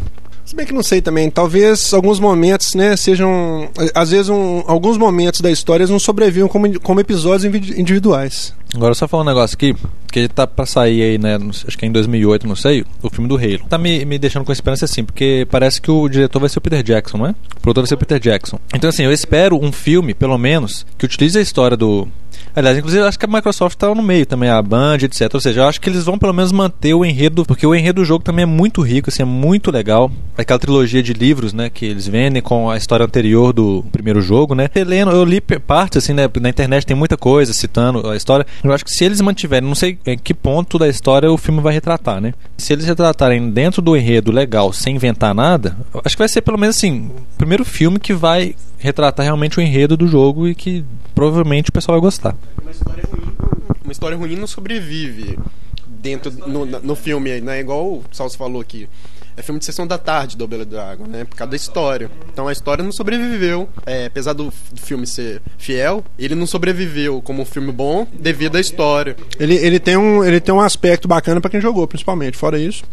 [0.44, 3.70] Se bem que não sei também, talvez alguns momentos, né, sejam.
[3.94, 8.54] Às vezes, um- alguns momentos da história não sobrevivam como, como episódios indivi- individuais.
[8.76, 9.76] Agora só falar um negócio aqui,
[10.12, 11.38] que tá pra sair aí, né?
[11.68, 13.60] Acho que é em 2008, não sei, o filme do Halo.
[13.70, 16.62] Tá me, me deixando com esperança assim, porque parece que o diretor vai ser o
[16.62, 17.32] Peter Jackson, não é?
[17.32, 18.60] O produtor vai ser o Peter Jackson.
[18.74, 22.08] Então, assim, eu espero um filme, pelo menos, que utilize a história do.
[22.56, 25.30] Aliás, inclusive, acho que a Microsoft tá no meio também, a Band, etc.
[25.34, 28.02] Ou seja, eu acho que eles vão pelo menos manter o enredo, porque o enredo
[28.02, 30.12] do jogo também é muito rico, assim, é muito legal.
[30.36, 34.56] Aquela trilogia de livros, né, que eles vendem com a história anterior do primeiro jogo,
[34.56, 34.70] né?
[34.76, 38.46] Eu li partes, assim, né, na internet tem muita coisa citando a história.
[38.63, 41.62] Eu acho que se eles mantiverem, não sei em que ponto da história o filme
[41.62, 42.34] vai retratar, né?
[42.58, 46.58] Se eles retratarem dentro do enredo legal, sem inventar nada, acho que vai ser pelo
[46.58, 50.84] menos assim, o primeiro filme que vai retratar realmente o enredo do jogo e que
[51.13, 52.36] provavelmente o pessoal vai gostar.
[52.62, 53.36] Uma história ruim,
[53.84, 55.38] uma história ruim não sobrevive
[55.88, 57.60] dentro no, no filme, né?
[57.60, 58.88] Igual o Salso falou aqui.
[59.38, 61.23] É filme de sessão da tarde do da Água, né?
[61.23, 62.10] Por causa da história.
[62.34, 63.69] Então a história não sobreviveu.
[63.86, 68.60] É, apesar do, filme ser fiel, ele não sobreviveu como um filme bom devido à
[68.60, 69.15] história.
[69.39, 72.36] Ele, ele, tem, um, ele tem um aspecto bacana pra quem jogou, principalmente.
[72.36, 72.84] Fora isso.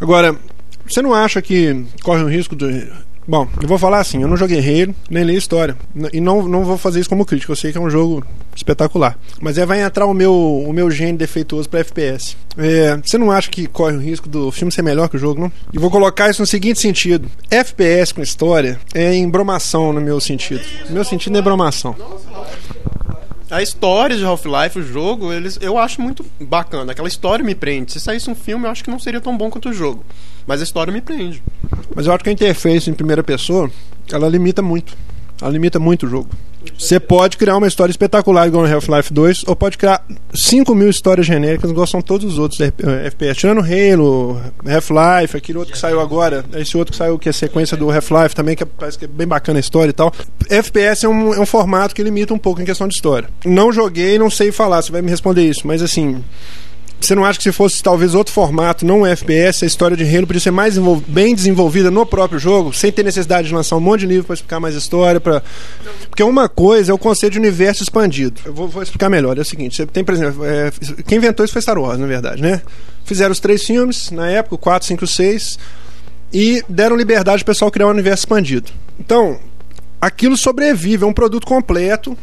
[0.00, 0.38] Agora,
[0.86, 2.88] você não acha que corre um risco de.
[3.26, 5.76] Bom, eu vou falar assim: eu não joguei Halo, nem li história.
[6.12, 7.52] E não, não vou fazer isso como crítico.
[7.52, 8.24] Eu sei que é um jogo
[8.56, 9.16] espetacular.
[9.40, 12.36] Mas é, vai entrar o meu, o meu gene defeituoso pra FPS.
[12.56, 15.40] É, você não acha que corre o risco do filme ser melhor que o jogo,
[15.40, 15.52] não?
[15.72, 20.62] E vou colocar isso no seguinte sentido: FPS com história é embromação no meu sentido.
[20.88, 21.94] No meu sentido é embromação.
[23.50, 26.92] A história de Half-Life, o jogo, eles, eu acho muito bacana.
[26.92, 27.92] Aquela história me prende.
[27.92, 30.04] Se saísse um filme, eu acho que não seria tão bom quanto o jogo.
[30.46, 31.42] Mas a história me prende.
[31.94, 33.70] Mas eu acho que a interface em primeira pessoa,
[34.12, 34.96] ela limita muito.
[35.40, 36.28] Ela limita muito o jogo.
[36.78, 40.90] Você pode criar uma história espetacular igual no Half-Life 2, ou pode criar 5 mil
[40.90, 42.70] histórias genéricas igual são todos os outros eh,
[43.06, 43.40] FPS.
[43.40, 47.32] Tirando Halo, Half-Life, aquele outro que saiu agora, esse outro que saiu que é a
[47.32, 50.12] sequência do Half-Life também, que é- parece que é bem bacana a história e tal.
[50.50, 53.30] FPS é um, é um formato que limita um pouco em questão de história.
[53.46, 56.22] Não joguei, não sei falar, você vai me responder isso, mas assim,
[57.06, 60.04] você não acha que se fosse talvez outro formato, não um FPS, a história de
[60.04, 63.80] Halo podia ser mais bem desenvolvida no próprio jogo, sem ter necessidade de lançar um
[63.80, 65.20] monte de livro para explicar mais história?
[65.20, 65.42] Pra...
[66.08, 68.40] Porque uma coisa é o conceito de universo expandido.
[68.44, 69.36] Eu vou, vou explicar melhor.
[69.38, 70.70] É o seguinte: você tem, por exemplo, é,
[71.06, 72.60] quem inventou isso foi Star Wars, na verdade, né?
[73.04, 75.58] Fizeram os três filmes, na época, o 4, 5 6,
[76.32, 78.70] e deram liberdade para o pessoal criar um universo expandido.
[78.98, 79.38] Então,
[80.00, 82.16] aquilo sobrevive, é um produto completo,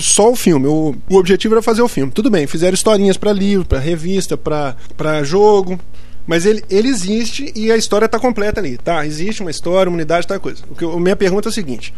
[0.00, 0.66] só o filme.
[0.66, 2.12] O, o objetivo era fazer o filme.
[2.12, 5.78] Tudo bem, fizeram historinhas para livro, para revista, para jogo.
[6.26, 8.76] Mas ele, ele existe e a história está completa ali.
[8.76, 10.62] Tá, existe uma história, uma unidade, tal coisa.
[10.70, 11.94] O que, a minha pergunta é a seguinte: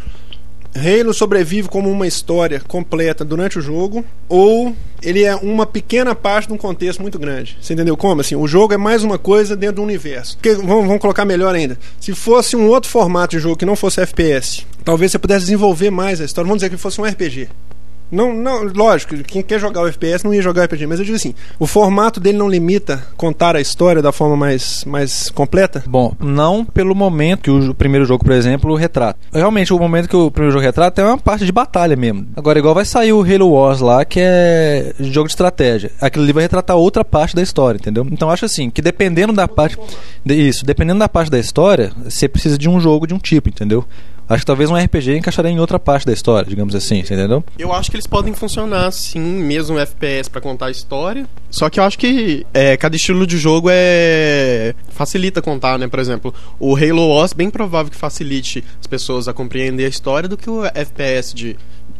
[0.77, 6.49] Halo sobrevive como uma história completa durante o jogo ou ele é uma pequena parte
[6.49, 7.57] de um contexto muito grande?
[7.61, 8.21] Você entendeu como?
[8.21, 10.37] Assim, o jogo é mais uma coisa dentro do universo.
[10.37, 11.79] Porque, vamos, vamos colocar melhor ainda.
[11.99, 15.91] Se fosse um outro formato de jogo que não fosse FPS, talvez você pudesse desenvolver
[15.91, 16.47] mais a história.
[16.47, 17.49] Vamos dizer que fosse um RPG.
[18.11, 21.05] Não, não, lógico, quem quer jogar o FPS não ia jogar o RPG, mas eu
[21.05, 25.85] digo assim, o formato dele não limita contar a história da forma mais, mais completa?
[25.87, 29.19] Bom, não pelo momento que o primeiro jogo, por exemplo, retrata.
[29.33, 32.27] Realmente, o momento que o primeiro jogo retrata é uma parte de batalha mesmo.
[32.37, 35.91] Agora, igual vai sair o Halo Wars lá, que é jogo de estratégia.
[36.01, 38.07] Aquilo ali vai retratar outra parte da história, entendeu?
[38.11, 39.77] Então, acho assim, que dependendo da parte.
[40.27, 43.85] isso, dependendo da parte da história, você precisa de um jogo de um tipo, entendeu?
[44.29, 47.43] Acho que talvez um RPG encaixaria em outra parte da história, digamos assim, você entendeu?
[47.59, 51.27] Eu acho que eles podem funcionar sim, mesmo FPS pra contar a história.
[51.51, 55.89] Só que eu acho que é, cada estilo de jogo é facilita contar, né?
[55.89, 60.29] Por exemplo, o Halo Wars bem provável que facilite as pessoas a compreender a história
[60.29, 61.57] do que o FPS de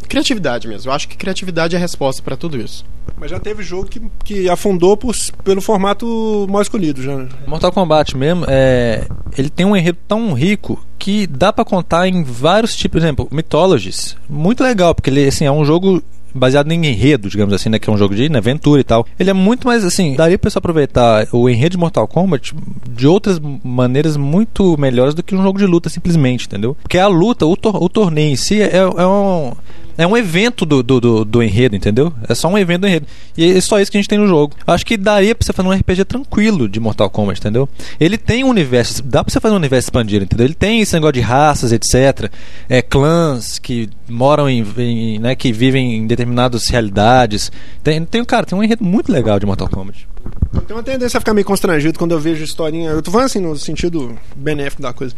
[0.09, 0.91] criatividade mesmo.
[0.91, 2.85] Eu acho que criatividade é a resposta pra tudo isso.
[3.17, 7.17] Mas já teve jogo que, que afundou por, pelo formato mal escolhido já.
[7.17, 7.29] né?
[7.47, 12.23] Mortal Kombat mesmo, é, ele tem um enredo tão rico que dá pra contar em
[12.23, 16.03] vários tipos, por exemplo, Mythologies, muito legal, porque ele assim, é um jogo
[16.35, 19.07] baseado em enredo, digamos assim, né, que é um jogo de né, aventura e tal.
[19.19, 22.55] Ele é muito mais assim, daria pra você aproveitar o enredo de Mortal Kombat
[22.91, 26.77] de outras maneiras muito melhores do que um jogo de luta simplesmente, entendeu?
[26.83, 29.53] Porque a luta, o, tor o torneio em si é, é um
[29.99, 32.13] é um evento do, do, do, do enredo, entendeu?
[32.29, 33.07] É só um evento do enredo.
[33.37, 34.55] E é só isso que a gente tem no jogo.
[34.65, 37.69] Acho que daria pra você fazer um RPG tranquilo de Mortal Kombat, entendeu?
[37.99, 40.47] Ele tem um universo, dá pra você fazer um universo expandido, entendeu?
[40.47, 42.31] Ele tem esse negócio de raças, etc.
[42.69, 47.51] É, clãs que moram em, em né, que vivem em determinadas realidades.
[47.83, 50.07] Tem, tem, cara, tem um enredo muito legal de Mortal Kombat.
[50.55, 52.91] Eu tenho uma tendência a ficar meio constrangido quando eu vejo historinha.
[52.91, 55.15] Eu tô falando assim, no sentido benéfico da coisa.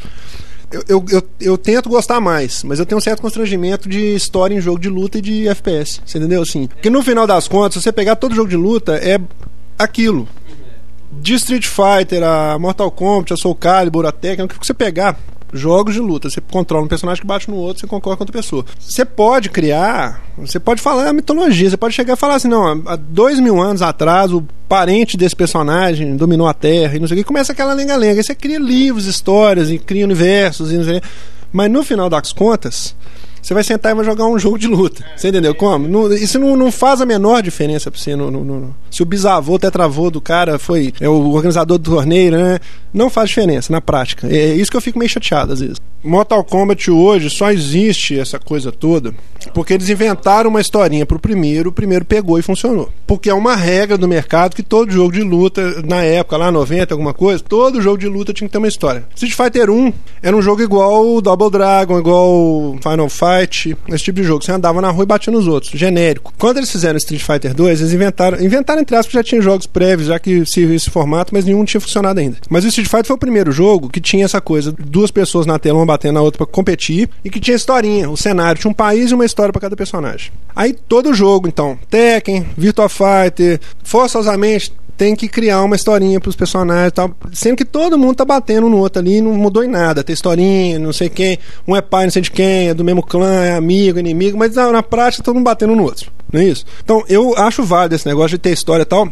[0.70, 4.54] Eu, eu, eu, eu, tento gostar mais, mas eu tenho um certo constrangimento de história
[4.54, 6.00] em jogo de luta e de FPS.
[6.06, 6.42] Você entendeu?
[6.42, 9.20] Assim, porque no final das contas, se você pegar todo jogo de luta, é
[9.76, 10.28] aquilo.
[11.10, 15.18] De Street Fighter, a Mortal Kombat, a Soul Calibur, a Tekken, o que você pegar,
[15.52, 16.28] jogos de luta.
[16.30, 18.64] Você controla um personagem que bate no outro, você concorda com outra pessoa.
[18.78, 22.82] Você pode criar, você pode falar a mitologia, você pode chegar e falar assim, não,
[22.86, 27.16] há dois mil anos atrás o parente desse personagem dominou a Terra e não sei
[27.16, 28.20] o que, começa aquela lenga-lenga.
[28.20, 31.08] Aí você cria livros, histórias, e cria universos, e não sei o que.
[31.52, 32.94] Mas no final das contas,
[33.42, 35.04] você vai sentar e vai jogar um jogo de luta.
[35.16, 35.88] Você entendeu como?
[35.88, 38.14] Não, isso não, não faz a menor diferença pra você.
[38.14, 41.90] No, no, no, se o bisavô, o tetravô do cara foi é o organizador do
[41.90, 42.58] torneio, né?
[42.92, 44.26] Não faz diferença na prática.
[44.28, 45.76] É isso que eu fico meio chateado às vezes.
[46.02, 49.14] Mortal Kombat hoje só existe essa coisa toda
[49.54, 52.90] porque eles inventaram uma historinha pro primeiro, o primeiro pegou e funcionou.
[53.06, 56.94] Porque é uma regra do mercado que todo jogo de luta, na época, lá 90,
[56.94, 59.04] alguma coisa, todo jogo de luta tinha que ter uma história.
[59.14, 64.20] Street Fighter 1 era um jogo igual o Double Dragon, igual Final Fight, esse tipo
[64.20, 64.44] de jogo.
[64.44, 66.32] Você andava na rua e batia nos outros, genérico.
[66.38, 70.08] Quando eles fizeram Street Fighter 2, eles inventaram, inventaram entre aspas, já tinha jogos prévios,
[70.08, 72.36] já que servia esse formato, mas nenhum tinha funcionado ainda.
[72.48, 75.58] Mas o Street Fighter foi o primeiro jogo que tinha essa coisa, duas pessoas na
[75.58, 78.74] tela, uma batendo na outra para competir, e que tinha historinha, o cenário, tinha um
[78.74, 80.30] país e uma história para cada personagem.
[80.54, 86.88] Aí todo jogo, então, Tekken, Virtua Fighter, forçosamente tem que criar uma historinha pros personagens
[86.88, 87.10] e tal.
[87.32, 90.04] Sendo que todo mundo tá batendo no outro ali, não mudou em nada.
[90.04, 93.02] Tem historinha, não sei quem, um é pai, não sei de quem, é do mesmo
[93.02, 96.12] clã, é amigo, inimigo, mas na, na prática todo mundo batendo no outro.
[96.30, 96.66] Não é isso?
[96.84, 99.10] Então eu acho válido esse negócio de ter história e tal.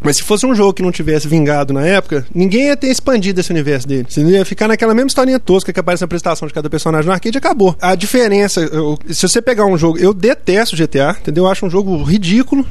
[0.00, 3.40] Mas se fosse um jogo que não tivesse vingado na época, ninguém ia ter expandido
[3.40, 4.06] esse universo dele.
[4.08, 7.12] Você ia ficar naquela mesma historinha tosca que aparece na apresentação de cada personagem no
[7.12, 7.76] arcade e acabou.
[7.80, 9.98] A diferença, eu, se você pegar um jogo.
[9.98, 11.44] Eu detesto GTA, entendeu?
[11.44, 12.66] Eu acho um jogo ridículo.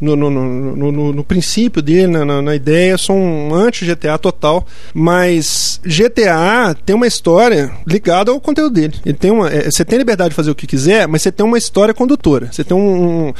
[0.00, 4.66] No, no, no, no, princípio dele, na, na, ideia, sou um anti-GTA total.
[4.94, 8.94] Mas GTA tem uma história ligada ao conteúdo dele.
[9.04, 11.44] Ele tem uma, é, você tem liberdade de fazer o que quiser, mas você tem
[11.44, 12.48] uma história condutora.
[12.50, 13.34] Você tem um, um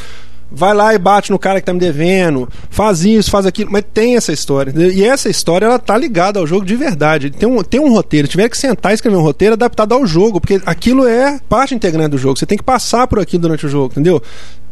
[0.50, 3.84] vai lá e bate no cara que tá me devendo, faz isso, faz aquilo, mas
[3.92, 4.72] tem essa história.
[4.76, 7.30] E essa história ela tá ligada ao jogo de verdade.
[7.30, 10.40] Tem um, tem um roteiro, tiver que sentar e escrever um roteiro adaptado ao jogo,
[10.40, 12.38] porque aquilo é parte integrante do jogo.
[12.38, 14.22] Você tem que passar por aquilo durante o jogo, entendeu?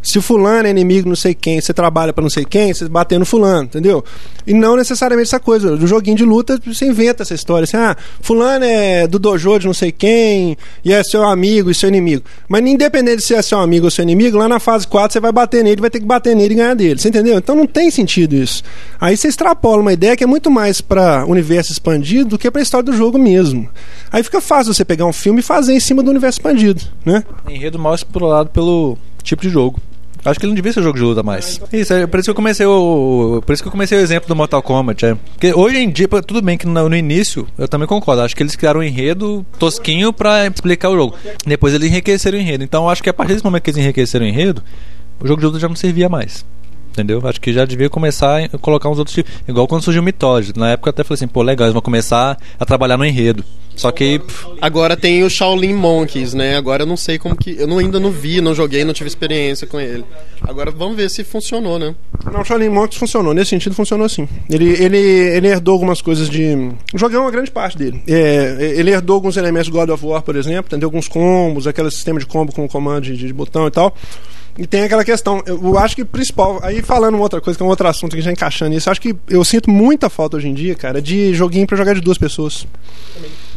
[0.00, 3.18] Se fulano é inimigo não sei quem, você trabalha para não sei quem, você bater
[3.18, 4.04] no fulano, entendeu?
[4.46, 5.76] E não necessariamente essa coisa.
[5.76, 7.64] Do joguinho de luta, você inventa essa história.
[7.64, 11.74] Assim, ah, fulano é do dojo de não sei quem, e é seu amigo e
[11.74, 12.22] seu inimigo.
[12.48, 15.20] Mas independente de se é seu amigo ou seu inimigo, lá na fase 4 você
[15.20, 17.00] vai bater nele, vai ter que bater nele e ganhar dele.
[17.00, 17.38] Você entendeu?
[17.38, 18.62] Então não tem sentido isso.
[19.00, 22.60] Aí você extrapola uma ideia que é muito mais para universo expandido do que para
[22.60, 23.68] a história do jogo mesmo.
[24.10, 27.24] Aí fica fácil você pegar um filme e fazer em cima do universo expandido, né?
[27.48, 28.96] Enredo mal explorado pelo
[29.28, 29.80] tipo de jogo.
[30.24, 31.60] Acho que ele não devia ser jogo de luta mais.
[31.72, 33.40] Isso, é por isso que eu comecei o.
[33.44, 35.06] Por isso que eu comecei o exemplo do Mortal Kombat.
[35.06, 35.14] É.
[35.14, 38.22] Porque hoje em dia, tudo bem que no, no, início, eu também concordo.
[38.22, 41.16] Acho que eles criaram um enredo tosquinho pra explicar o jogo.
[41.46, 42.64] Depois eles enriqueceram o enredo.
[42.64, 44.62] Então acho que a partir desse momento que eles enriqueceram o enredo,
[45.20, 46.44] o jogo de luta já não servia mais.
[46.98, 47.20] Entendeu?
[47.24, 49.32] Acho que já devia começar a colocar uns outros tipos.
[49.46, 50.52] Igual quando surgiu o Mythology.
[50.56, 53.44] Na época eu até falei assim, pô, legal, eles vão começar a trabalhar no enredo.
[53.76, 54.20] Só que.
[54.60, 56.56] Agora tem o Shaolin Monkeys, né?
[56.56, 57.56] Agora eu não sei como que.
[57.56, 60.04] Eu não, ainda não vi, não joguei, não tive experiência com ele.
[60.42, 61.94] Agora vamos ver se funcionou, né?
[62.32, 63.32] Não, o Shaolin Monkeys funcionou.
[63.32, 64.28] Nesse sentido, funcionou sim.
[64.50, 66.72] Ele, ele, ele herdou algumas coisas de.
[66.92, 68.02] Joguei uma grande parte dele.
[68.08, 70.88] É, ele herdou alguns elementos do God of War, por exemplo, entendeu?
[70.88, 73.94] Alguns combos, aquele sistema de combo com comando de, de botão e tal.
[74.58, 77.66] E tem aquela questão, eu acho que principal, aí falando uma outra coisa, que é
[77.66, 80.48] um outro assunto que já encaixando nisso, eu acho que eu sinto muita falta hoje
[80.48, 82.66] em dia, cara, de joguinho para jogar de duas pessoas.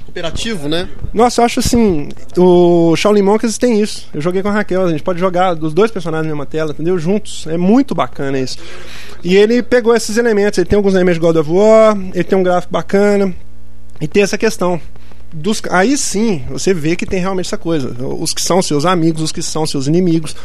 [0.05, 0.87] Cooperativo, né?
[1.11, 4.07] Nossa, eu acho assim, o Shaolin Monkeys tem isso.
[4.13, 6.71] Eu joguei com a Raquel, a gente pode jogar dos dois personagens na mesma tela,
[6.71, 6.99] entendeu?
[6.99, 7.47] Juntos.
[7.47, 8.59] É muito bacana isso.
[9.23, 12.37] E ele pegou esses elementos, ele tem alguns elementos de God of War, ele tem
[12.37, 13.33] um gráfico bacana,
[13.99, 14.79] e tem essa questão
[15.33, 17.95] dos, aí sim você vê que tem realmente essa coisa.
[18.05, 20.35] Os que são seus amigos, os que são seus inimigos.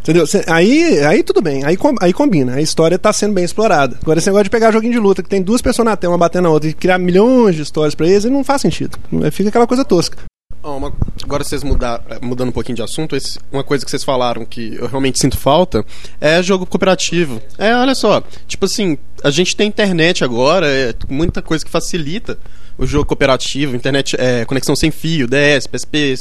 [0.00, 0.24] Entendeu?
[0.46, 3.98] Aí, aí tudo bem, aí, aí combina, a história tá sendo bem explorada.
[4.00, 6.18] Agora, esse negócio de pegar joguinho de luta, que tem duas pessoas na tela, uma
[6.18, 8.98] batendo na outra, e criar milhões de histórias pra eles, não faz sentido.
[9.30, 10.16] Fica aquela coisa tosca.
[10.62, 10.92] Ó, uma-
[11.22, 14.44] agora vocês mudar, eh, mudando um pouquinho de assunto, esse- uma coisa que vocês falaram
[14.44, 15.84] que eu realmente sinto falta
[16.20, 17.40] é jogo cooperativo.
[17.56, 22.38] É, olha só, tipo assim, a gente tem internet agora, é muita coisa que facilita
[22.76, 26.14] o jogo cooperativo, internet, é, conexão sem fio, DS, PSP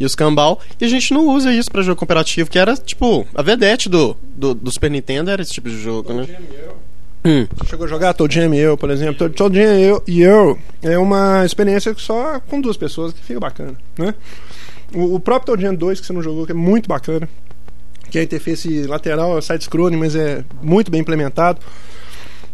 [0.00, 3.26] e os cambal, e a gente não usa isso pra jogo cooperativo, que era, tipo,
[3.34, 6.26] a vedete do, do, do Super Nintendo era esse tipo de jogo, né?
[7.26, 7.46] Hum.
[7.68, 9.28] Chegou a jogar Toad Jam e eu, por exemplo.
[9.28, 13.20] Toad Jam e eu, e eu é uma experiência que só com duas pessoas que
[13.20, 14.14] fica bacana, né?
[14.94, 17.28] O, o próprio Toad Jam 2 que você não jogou, que é muito bacana,
[18.08, 21.58] que é a interface lateral, é side-scrolling, mas é muito bem implementado.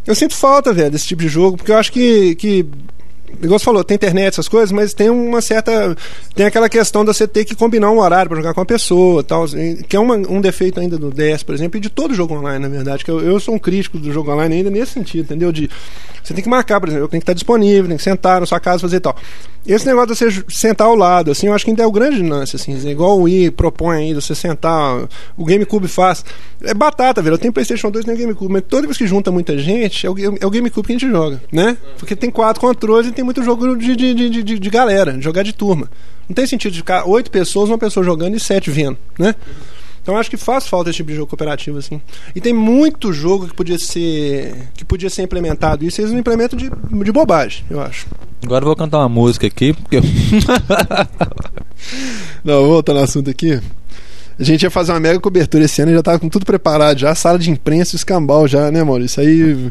[0.07, 2.67] Eu sinto falta, velho, desse tipo de jogo, porque eu acho que, que
[3.42, 5.97] igual você falou, tem internet, essas coisas, mas tem uma certa.
[6.35, 9.23] Tem aquela questão de você ter que combinar um horário pra jogar com a pessoa
[9.23, 9.47] tal.
[9.88, 12.59] Que é uma- um defeito ainda do DS, por exemplo, e de todo jogo online,
[12.59, 13.05] na verdade.
[13.05, 15.53] Que eu, eu sou um crítico do jogo online ainda nesse sentido, entendeu?
[15.53, 15.71] De
[16.23, 18.61] você tem que marcar, por exemplo, tenho que estar disponível, tem que sentar na sua
[18.61, 19.16] casa fazer tal.
[19.66, 22.21] Esse negócio de você sentar ao lado, assim, eu acho que ainda é o grande
[22.21, 26.25] lance, assim, igual o Wii propõe ainda, você sentar, o GameCube faz.
[26.64, 27.35] É batata, velho.
[27.35, 30.14] Eu tenho PlayStation 2 e GameCube, mas toda vez que junta muita gente, é o,
[30.40, 31.77] é o GameCube que a gente joga, né?
[31.99, 35.23] Porque tem quatro controles e tem muito jogo de, de, de, de, de galera, de
[35.23, 35.91] jogar de turma.
[36.29, 39.35] Não tem sentido de ficar oito pessoas, uma pessoa jogando e sete vendo, né?
[40.03, 42.01] Então acho que faz falta esse tipo de jogo cooperativo, assim.
[42.35, 44.69] E tem muito jogo que podia ser.
[44.75, 45.85] que podia ser implementado.
[45.85, 48.07] Isso eles não implementam de, de bobagem, eu acho.
[48.45, 50.01] Agora eu vou cantar uma música aqui, porque.
[52.45, 53.61] Não, voltando ao assunto aqui.
[54.39, 56.99] A gente ia fazer uma mega cobertura esse ano e já tava com tudo preparado
[56.99, 59.23] já, sala de imprensa e escambau já, né, Maurício?
[59.23, 59.71] Aí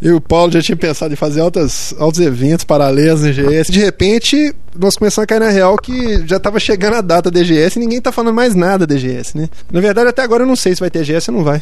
[0.00, 3.68] e o Paulo já tinha pensado em fazer altas, altos eventos paralelos no GS.
[3.70, 7.40] De repente, nós começamos a cair na real que já tava chegando a data da
[7.40, 9.48] DGS e ninguém tá falando mais nada da DGS, né?
[9.72, 11.60] Na verdade, até agora eu não sei se vai ter GS ou não vai.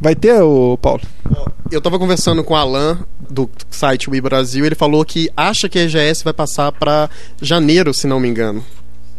[0.00, 1.02] Vai ter, ô Paulo?
[1.70, 2.98] Eu tava conversando com o Alan
[3.30, 7.08] do site Wii Brasil, ele falou que acha que a EGS vai passar pra
[7.40, 8.62] janeiro, se não me engano.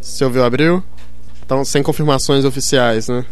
[0.00, 0.82] Você ouviu abril?
[1.44, 3.24] Então, sem confirmações oficiais, né?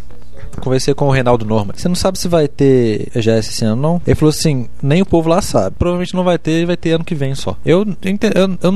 [0.60, 1.74] Conversei com o Reinaldo Norman.
[1.76, 4.02] Você não sabe se vai ter EGS esse ano, não?
[4.06, 5.76] Ele falou assim: nem o povo lá sabe.
[5.78, 7.56] Provavelmente não vai ter, vai ter ano que vem só.
[7.64, 8.72] Eu, eu, eu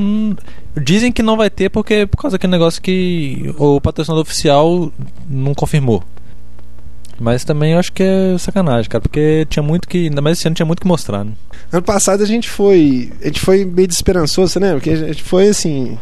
[0.79, 4.91] Dizem que não vai ter porque por causa daquele negócio que o patrocinador oficial
[5.27, 6.03] não confirmou.
[7.19, 10.07] Mas também eu acho que é sacanagem, cara, porque tinha muito que.
[10.07, 11.31] Ainda mais esse ano tinha muito que mostrar, né?
[11.71, 13.11] Ano passado a gente foi.
[13.21, 14.75] A gente foi meio desesperançoso, lembra?
[14.75, 15.97] Porque a gente foi assim.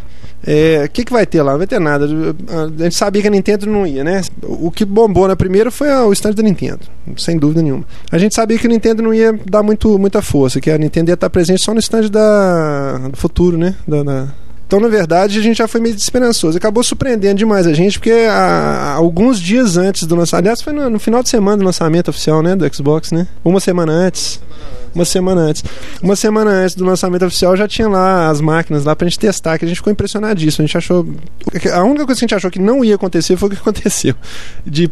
[0.45, 1.51] É, O que, que vai ter lá?
[1.51, 2.05] Não vai ter nada.
[2.05, 4.21] A gente sabia que a Nintendo não ia, né?
[4.43, 6.81] O que bombou na primeira foi a- o stand da Nintendo,
[7.17, 7.83] sem dúvida nenhuma.
[8.11, 11.09] A gente sabia que a Nintendo não ia dar muito, muita força, que a Nintendo
[11.11, 13.75] ia estar presente só no stand da, do futuro, né?
[13.87, 14.27] Da- da-
[14.67, 16.57] Então, na verdade, a gente já foi meio desesperançoso.
[16.57, 20.45] Acabou surpreendendo demais a gente, porque há, alguns dias antes do lançamento.
[20.45, 22.55] Aliás, foi no, no final de semana do lançamento oficial, né?
[22.55, 23.27] Do Xbox, né?
[23.43, 24.39] Uma semana antes.
[24.95, 25.61] Uma semana antes.
[26.01, 29.59] Uma semana antes do lançamento oficial já tinha lá as máquinas lá pra gente testar,
[29.59, 30.63] que a gente ficou impressionadíssimo.
[30.63, 31.05] A gente achou.
[31.73, 34.15] A única coisa que a gente achou que não ia acontecer foi o que aconteceu.
[34.65, 34.89] De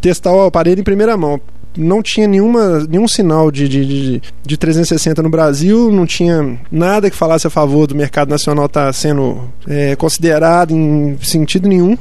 [0.00, 1.38] testar o aparelho em primeira mão.
[1.76, 7.10] Não tinha nenhuma, nenhum sinal de, de, de, de 360 no Brasil, não tinha nada
[7.10, 11.96] que falasse a favor do mercado nacional estar sendo é, considerado em sentido nenhum.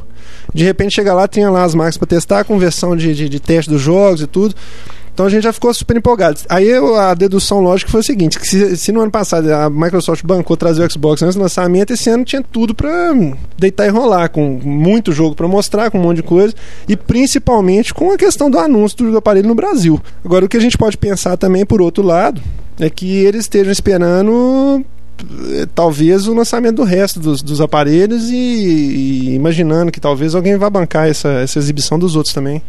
[0.53, 3.39] De repente chega lá, tinha lá as máquinas para testar, com versão de, de, de
[3.39, 4.53] teste dos jogos e tudo.
[5.21, 6.39] Então a gente já ficou super empolgado.
[6.49, 10.23] Aí eu- a dedução lógica foi o seguinte: se, se no ano passado a Microsoft
[10.25, 12.89] bancou trazer o Xbox antes do lançamento, esse ano tinha tudo pra
[13.55, 16.55] deitar e rolar, com muito jogo pra mostrar, com um monte de coisa,
[16.89, 20.01] e principalmente com a questão do anúncio do aparelho no Brasil.
[20.25, 22.41] Agora, o que a gente pode pensar também, por outro lado,
[22.79, 24.83] é que eles estejam esperando
[25.51, 30.57] eh, talvez o lançamento do resto dos, dos aparelhos e, e imaginando que talvez alguém
[30.57, 32.59] vá bancar essa, essa exibição dos outros também.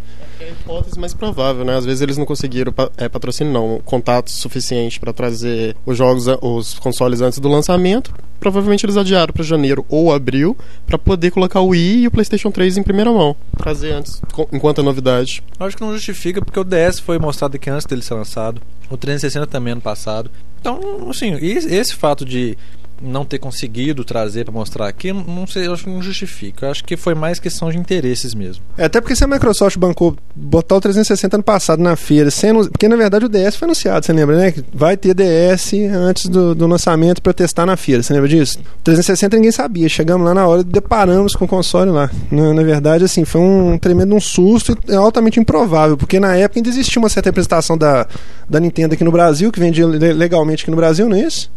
[0.53, 1.77] A hipótese mais provável, né?
[1.77, 6.39] Às vezes eles não conseguiram é, patrocínio, não, contato suficiente para trazer os jogos, a-
[6.43, 8.13] os consoles antes do lançamento.
[8.39, 12.51] Provavelmente eles adiaram para janeiro ou abril para poder colocar o Wii e o PlayStation
[12.51, 14.21] 3 em primeira mão, trazer antes,
[14.53, 15.43] enquanto é novidade.
[15.61, 18.61] Acho que não justifica porque o DS foi mostrado aqui antes dele ser lançado.
[18.91, 20.29] O 360 também ano passado.
[20.61, 22.59] Então, assim, esse fato de
[23.03, 26.67] não ter conseguido trazer pra mostrar aqui, não- sei, eu acho que não justifica.
[26.67, 28.63] Eu acho que foi mais questão de interesses mesmo.
[28.79, 32.71] É, até porque se a Microsoft bancou botar o 360 ano passado na feira, sendo,
[32.71, 34.55] porque na verdade o DS foi anunciado, você lembra, né?
[34.73, 38.59] Vai ter DS antes do, do lançamento para testar na feira, você lembra disso?
[38.59, 42.11] O 360 ninguém sabia, chegamos lá na hora e deparamos com o console lá.
[42.31, 46.37] Na, na verdade, assim, foi um tremendo um susto e é altamente improvável, porque na
[46.37, 48.07] época ainda existia uma certa representação da,
[48.49, 51.51] da Nintendo aqui no Brasil, que vendia le- legalmente aqui no Brasil, não é isso?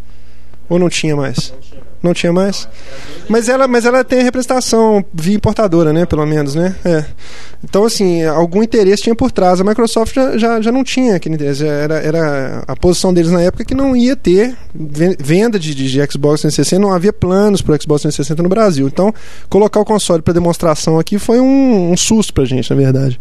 [0.70, 1.52] Ou não tinha mais?
[1.52, 1.85] Não tinha
[2.34, 2.68] mais?
[3.28, 6.06] Mas ela, mas ela tem representação via importadora, né?
[6.06, 6.76] Pelo menos, né?
[6.86, 7.06] É.
[7.64, 9.60] Então, assim, algum interesse tinha por trás.
[9.60, 11.66] A Microsoft já, já, já não tinha aquele interesse.
[11.66, 16.12] Era, era a posição deles na época que não ia ter venda de, de, de
[16.12, 18.88] Xbox 360, não havia planos para o Xbox 360 no Brasil.
[18.88, 19.14] Então,
[19.50, 23.20] colocar o console para demonstração aqui foi um, um susto pra gente, na verdade.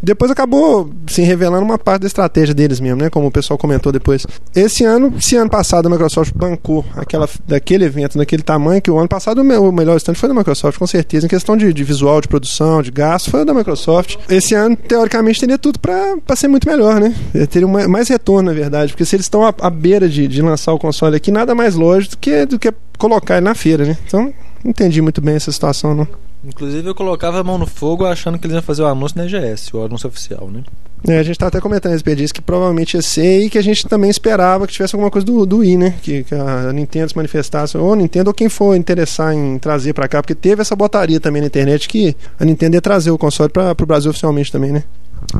[0.00, 3.10] Depois acabou se revelando uma parte da estratégia deles mesmo, né?
[3.10, 4.24] Como o pessoal comentou depois.
[4.54, 8.98] Esse ano, se ano passado a Microsoft bancou aquela, daquele evento daquele tamanho, que o
[8.98, 11.26] ano passado o melhor stand foi da Microsoft, com certeza.
[11.26, 14.16] Em questão de, de visual, de produção, de gasto, foi da Microsoft.
[14.30, 17.14] Esse ano, teoricamente, teria tudo para ser muito melhor, né?
[17.50, 18.92] Teria mais retorno, na verdade.
[18.92, 21.74] Porque se eles estão à, à beira de, de lançar o console aqui, nada mais
[21.74, 23.98] lógico do que, do que colocar ele na feira, né?
[24.06, 24.32] Então,
[24.64, 26.08] não entendi muito bem essa situação, não.
[26.44, 29.26] Inclusive eu colocava a mão no fogo achando que eles iam fazer o anúncio na
[29.26, 30.62] EGS, o anúncio oficial, né?
[31.06, 33.62] É, a gente tá até comentando respeito disso, que provavelmente ia ser e que a
[33.62, 35.94] gente também esperava que tivesse alguma coisa do, do Wii, né?
[36.02, 39.92] Que, que a Nintendo se manifestasse, ou a Nintendo ou quem for interessar em trazer
[39.92, 43.18] para cá, porque teve essa botaria também na internet que a Nintendo ia trazer o
[43.18, 44.84] console para o Brasil oficialmente também, né?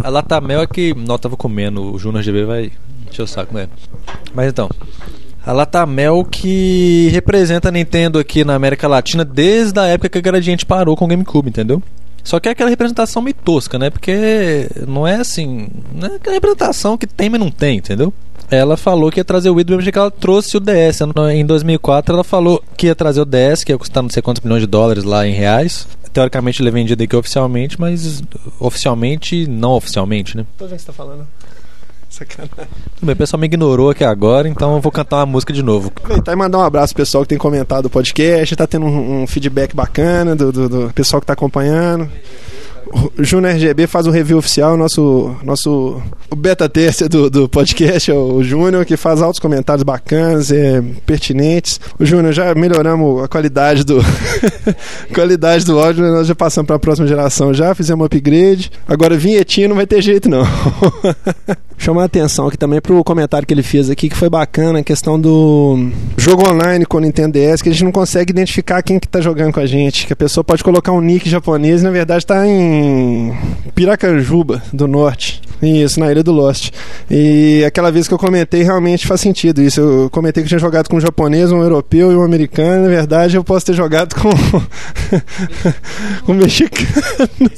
[0.02, 2.72] A Latamel é que nós tava comendo, o Junior GB vai
[3.08, 3.68] encher o saco, né?
[4.34, 4.68] Mas então,
[5.48, 10.20] a Latamel que representa a Nintendo aqui na América Latina desde a época que a
[10.20, 11.82] Gradiente parou com o GameCube, entendeu?
[12.22, 13.88] Só que é aquela representação meio tosca, né?
[13.88, 15.68] Porque não é assim.
[15.90, 18.12] Não é aquela representação que tem, mas não tem, entendeu?
[18.50, 21.00] Ela falou que ia trazer o Wii do mesmo jeito que ela trouxe o DS.
[21.32, 24.42] Em 2004 ela falou que ia trazer o DS, que ia custar não sei quantos
[24.42, 25.88] milhões de dólares lá em reais.
[26.12, 28.22] Teoricamente ele é vendido aqui oficialmente, mas
[28.60, 30.44] oficialmente, não oficialmente, né?
[30.58, 31.26] Tô vendo o que você tá falando.
[32.08, 32.68] Sacanagem.
[32.96, 35.62] Tudo bem, o pessoal me ignorou aqui agora, então eu vou cantar uma música de
[35.62, 35.88] novo.
[35.88, 39.22] Aproveitar e mandar um abraço pro pessoal que tem comentado o podcast, tá tendo um,
[39.22, 42.10] um feedback bacana do, do, do pessoal que tá acompanhando.
[42.90, 48.10] O Júnior RGB faz o review oficial, nosso, nosso o beta tester do, do podcast
[48.10, 51.80] é o Júnior, que faz altos comentários bacanas, é, pertinentes.
[51.98, 53.98] O Júnior, já melhoramos a qualidade do
[55.14, 58.70] qualidade do áudio, nós já passamos para a próxima geração, já fizemos um upgrade.
[58.86, 60.46] Agora vinhetinho não vai ter jeito não.
[61.80, 64.82] Chamar a atenção aqui também pro comentário que ele fez aqui, que foi bacana, a
[64.82, 68.98] questão do jogo online com o Nintendo DS, que a gente não consegue identificar quem
[68.98, 71.84] que tá jogando com a gente, que a pessoa pode colocar um nick japonês e
[71.84, 72.77] na verdade tá em
[73.74, 75.42] Piracanjuba do Norte.
[75.60, 76.70] Isso, na Ilha do Lost.
[77.10, 79.80] E aquela vez que eu comentei, realmente faz sentido isso.
[79.80, 82.84] Eu comentei que tinha jogado com um japonês, um europeu e um americano.
[82.84, 84.30] Na verdade, eu posso ter jogado com
[86.30, 87.50] um mexicano,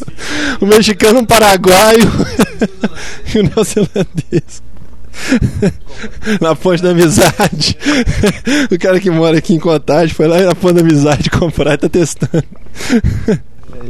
[0.63, 2.01] um mexicano, um paraguaio
[3.35, 4.63] e um neozelandês.
[6.41, 7.77] na Ponte da Amizade.
[8.71, 11.79] o cara que mora aqui em Contagem foi lá na Ponte da Amizade comprar e
[11.79, 12.45] tá testando.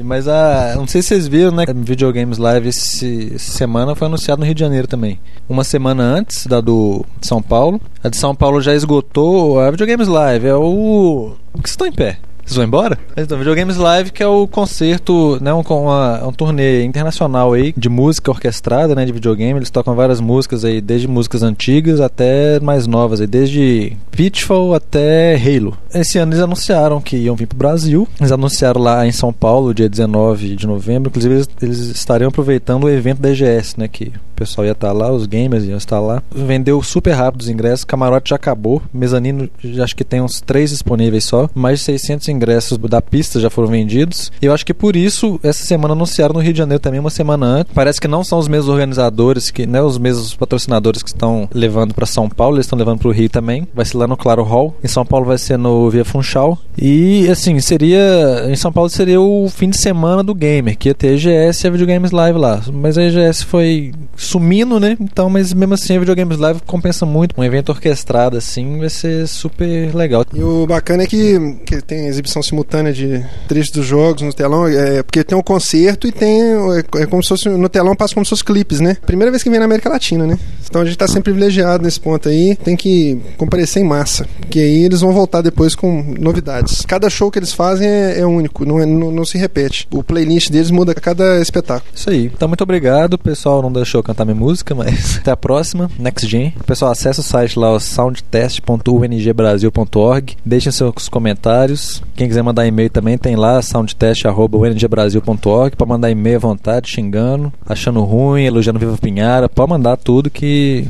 [0.05, 0.74] Mas a.
[0.76, 1.64] Não sei se vocês viram, né?
[1.74, 5.18] Videogames Live esse, semana foi anunciado no Rio de Janeiro também.
[5.49, 7.80] Uma semana antes da do São Paulo.
[8.03, 9.61] A de São Paulo já esgotou.
[9.61, 11.34] A Videogames Live é o.
[11.53, 12.18] O que estão em pé?
[12.51, 12.99] Vocês vão embora?
[13.17, 17.89] Então, Videogames Live, que é o concerto, né, um, uma, um turnê internacional aí de
[17.89, 19.61] música orquestrada, né, de videogame.
[19.61, 25.37] Eles tocam várias músicas aí, desde músicas antigas até mais novas, aí, desde Pitfall até
[25.37, 25.79] Halo.
[25.95, 28.09] Esse ano eles anunciaram que iam vir pro Brasil.
[28.19, 31.09] Eles anunciaram lá em São Paulo, dia 19 de novembro.
[31.09, 35.11] Inclusive, eles, eles estariam aproveitando o evento da EGS, né, que pessoal ia estar lá,
[35.11, 36.22] os gamers iam estar lá.
[36.30, 38.82] Vendeu super rápido os ingressos, camarote já acabou.
[38.93, 39.49] Mezanino,
[39.82, 41.49] acho que tem uns três disponíveis só.
[41.55, 44.32] Mais de 600 ingressos ingressos da pista já foram vendidos.
[44.41, 47.11] E eu acho que por isso, essa semana anunciaram no Rio de Janeiro também, uma
[47.11, 47.72] semana antes.
[47.74, 51.95] Parece que não são os mesmos organizadores, que né, os mesmos patrocinadores que estão levando
[51.95, 53.68] para São Paulo, eles estão levando para o Rio também.
[53.74, 54.74] Vai ser lá no Claro Hall.
[54.82, 56.59] Em São Paulo vai ser no Via Funchal.
[56.76, 58.47] E assim, seria.
[58.49, 61.66] Em São Paulo seria o fim de semana do gamer, que ia ter EGS e
[61.66, 62.62] a Videogames Live lá.
[62.72, 63.93] Mas a EGS foi
[64.31, 64.97] sumindo, né?
[65.01, 67.35] Então, mas mesmo assim a Videogames Live compensa muito.
[67.39, 70.24] Um evento orquestrado assim vai ser super legal.
[70.33, 74.66] E o bacana é que, que tem exibição simultânea de trechos dos jogos no telão,
[74.66, 76.43] é, porque tem um concerto e tem.
[76.43, 77.49] É, é como se fosse.
[77.49, 78.97] No telão passa como se fosse clipes, né?
[79.05, 80.39] Primeira vez que vem na América Latina, né?
[80.68, 82.57] Então a gente tá sempre privilegiado nesse ponto aí.
[82.57, 84.26] Tem que comparecer em massa.
[84.41, 86.83] Porque aí eles vão voltar depois com novidades.
[86.87, 89.89] Cada show que eles fazem é, é único, não, é, não, não, se repete.
[89.91, 91.91] O playlist deles muda a cada espetáculo.
[91.95, 92.31] Isso aí.
[92.35, 93.14] Então muito obrigado.
[93.14, 95.91] O pessoal não deixou cantar minha música, mas até a próxima.
[95.99, 96.55] Next Gen.
[96.66, 100.37] Pessoal, acessa o site lá, soundtest.ungbrasil.org.
[100.45, 102.03] Deixem seus comentários.
[102.14, 105.77] Quem quiser mandar e-mail também tem lá, soundtest.ungbrasil.org.
[105.77, 109.49] Pode mandar e-mail à vontade, xingando, achando ruim, elogiando Viva Pinhara.
[109.49, 110.87] Pode mandar tudo que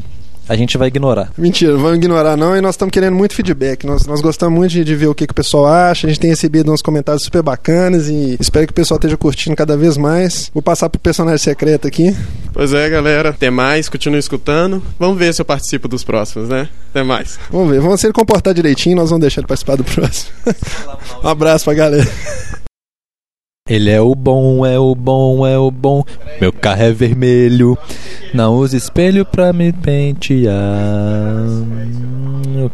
[0.48, 1.30] a gente vai ignorar.
[1.36, 2.56] Mentira, não vamos ignorar não.
[2.56, 3.86] E nós estamos querendo muito feedback.
[3.86, 6.06] Nós, nós gostamos muito de, de ver o que, que o pessoal acha.
[6.06, 9.56] A gente tem recebido uns comentários super bacanas e espero que o pessoal esteja curtindo
[9.56, 10.50] cada vez mais.
[10.52, 12.14] Vou passar pro personagem secreto aqui.
[12.52, 13.30] Pois é, galera.
[13.30, 14.82] Até mais, continue escutando.
[14.98, 16.68] Vamos ver se eu participo dos próximos, né?
[16.90, 17.38] Até mais.
[17.50, 20.30] Vamos ver, vamos se ele comportar direitinho, nós vamos deixar ele participar do próximo.
[21.22, 22.10] um abraço pra galera.
[23.68, 26.02] Ele é o bom, é o bom, é o bom.
[26.40, 27.78] Meu carro é vermelho.
[28.34, 30.54] Não use espelho pra me pentear.